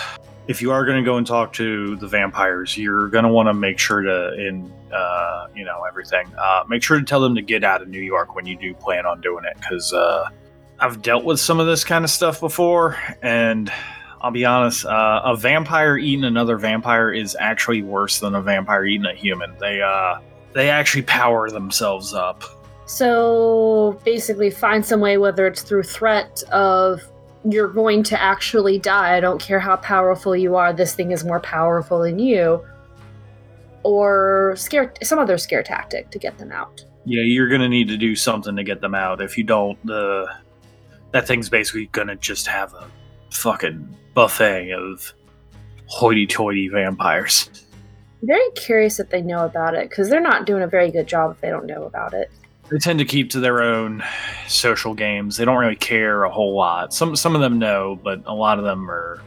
[0.49, 3.47] if you are going to go and talk to the vampires, you're going to want
[3.47, 7.35] to make sure to, in uh, you know everything, uh, make sure to tell them
[7.35, 10.27] to get out of New York when you do plan on doing it, because uh,
[10.81, 13.71] I've dealt with some of this kind of stuff before, and."
[14.21, 14.85] I'll be honest.
[14.85, 19.55] Uh, a vampire eating another vampire is actually worse than a vampire eating a human.
[19.59, 20.19] They uh,
[20.53, 22.43] they actually power themselves up.
[22.85, 27.01] So basically, find some way, whether it's through threat of
[27.45, 29.15] you're going to actually die.
[29.15, 30.73] I don't care how powerful you are.
[30.73, 32.65] This thing is more powerful than you,
[33.83, 36.83] or scare some other scare tactic to get them out.
[37.05, 39.21] Yeah, you're gonna need to do something to get them out.
[39.21, 40.27] If you don't, the
[41.11, 42.87] that thing's basically gonna just have a
[43.31, 45.13] fucking buffet of
[45.87, 47.49] hoity-toity vampires.
[48.21, 51.07] I'm very curious that they know about it because they're not doing a very good
[51.07, 52.29] job if they don't know about it.
[52.69, 54.03] They tend to keep to their own
[54.47, 55.37] social games.
[55.37, 56.93] They don't really care a whole lot.
[56.93, 59.21] Some some of them know, but a lot of them are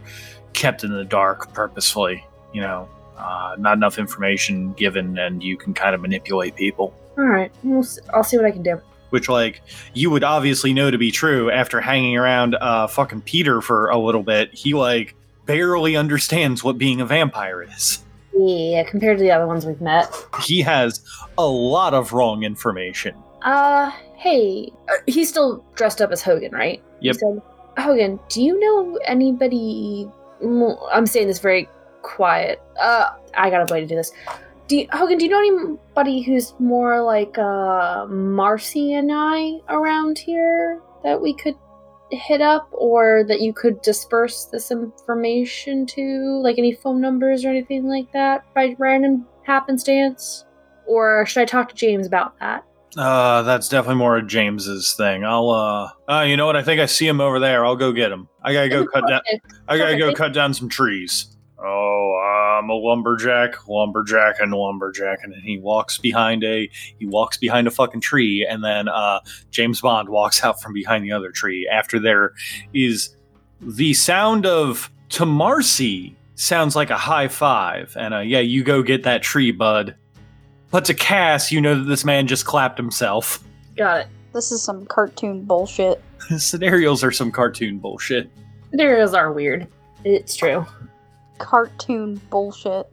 [0.53, 2.24] kept in the dark purposefully.
[2.53, 6.95] You know, uh, not enough information given, and you can kind of manipulate people.
[7.18, 8.80] All right, we'll s- I'll see what I can do.
[9.12, 9.62] Which, like,
[9.94, 13.98] you would obviously know to be true after hanging around uh, fucking Peter for a
[13.98, 14.52] little bit.
[14.52, 15.14] He like
[15.46, 18.02] barely understands what being a vampire is.
[18.34, 20.10] Yeah, compared to the other ones we've met.
[20.44, 21.02] He has
[21.36, 23.14] a lot of wrong information.
[23.42, 26.82] Uh, hey, uh, he's still dressed up as Hogan, right?
[27.00, 27.16] Yep.
[27.16, 27.42] said,
[27.76, 30.08] Hogan, do you know anybody?
[30.42, 31.68] I'm saying this very
[32.02, 32.60] quiet.
[32.80, 34.12] Uh, I got a way to do this.
[34.72, 35.18] Do you, Hogan?
[35.18, 41.34] Do you know anybody who's more like uh Marcy and I around here that we
[41.34, 41.56] could
[42.10, 47.50] hit up, or that you could disperse this information to, like any phone numbers or
[47.50, 50.46] anything like that by random happenstance?
[50.86, 52.64] Or should I talk to James about that?
[52.96, 55.22] Uh, that's definitely more of James's thing.
[55.22, 56.56] I'll uh, uh, you know what?
[56.56, 57.66] I think I see him over there.
[57.66, 58.26] I'll go get him.
[58.42, 59.20] I gotta go cut down.
[59.68, 61.26] I gotta go cut down some trees.
[61.62, 62.01] Oh,
[62.62, 67.66] I'm a lumberjack, lumberjack, and lumberjack, and then he walks behind a he walks behind
[67.66, 71.68] a fucking tree, and then uh, James Bond walks out from behind the other tree.
[71.70, 72.34] After there
[72.72, 73.16] is
[73.60, 78.82] the sound of to Marcy sounds like a high five, and uh, yeah, you go
[78.82, 79.96] get that tree, bud.
[80.70, 83.42] But to Cass, you know that this man just clapped himself.
[83.76, 84.06] Got it.
[84.32, 86.00] This is some cartoon bullshit.
[86.38, 88.30] Scenarios are some cartoon bullshit.
[88.70, 89.66] Scenarios are weird.
[90.04, 90.64] It's true.
[91.39, 92.89] Cartoon bullshit.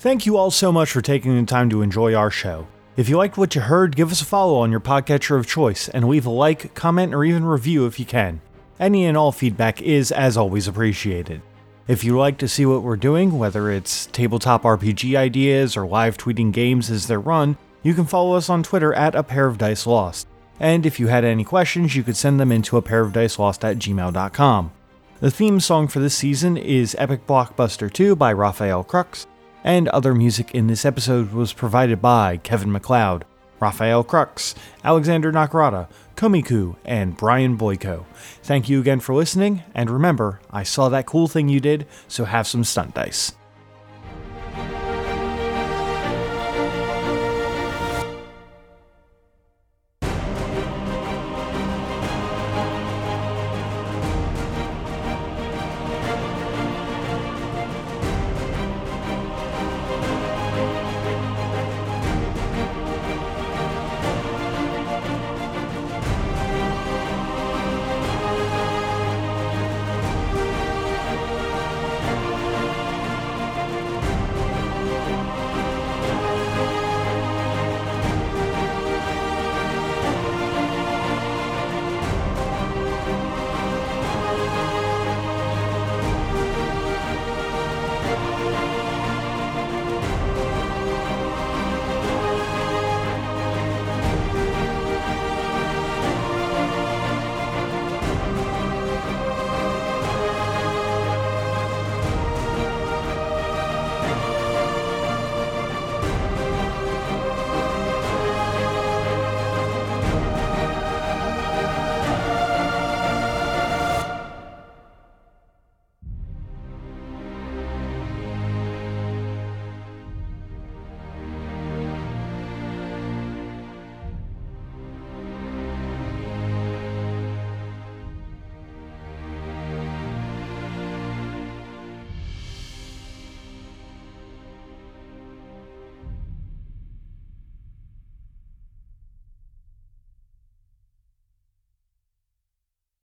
[0.00, 2.68] Thank you all so much for taking the time to enjoy our show.
[2.96, 5.88] If you liked what you heard, give us a follow on your podcatcher of choice
[5.88, 8.40] and leave a like, comment, or even review if you can.
[8.80, 11.42] Any and all feedback is, as always, appreciated.
[11.88, 16.16] If you like to see what we're doing, whether it's tabletop RPG ideas or live
[16.16, 19.58] tweeting games as they're run, you can follow us on Twitter at a pair of
[19.58, 20.28] dice lost.
[20.60, 23.38] And if you had any questions, you could send them into a pair of dice
[23.38, 24.72] lost at gmail.com.
[25.20, 29.26] The theme song for this season is Epic Blockbuster 2 by Rafael Krux,
[29.64, 33.24] And other music in this episode was provided by Kevin MacLeod,
[33.60, 34.54] Rafael Krux,
[34.84, 38.04] Alexander Nakarada, Komiku, and Brian Boyko.
[38.42, 42.24] Thank you again for listening, and remember, I saw that cool thing you did, so
[42.24, 43.34] have some stunt dice.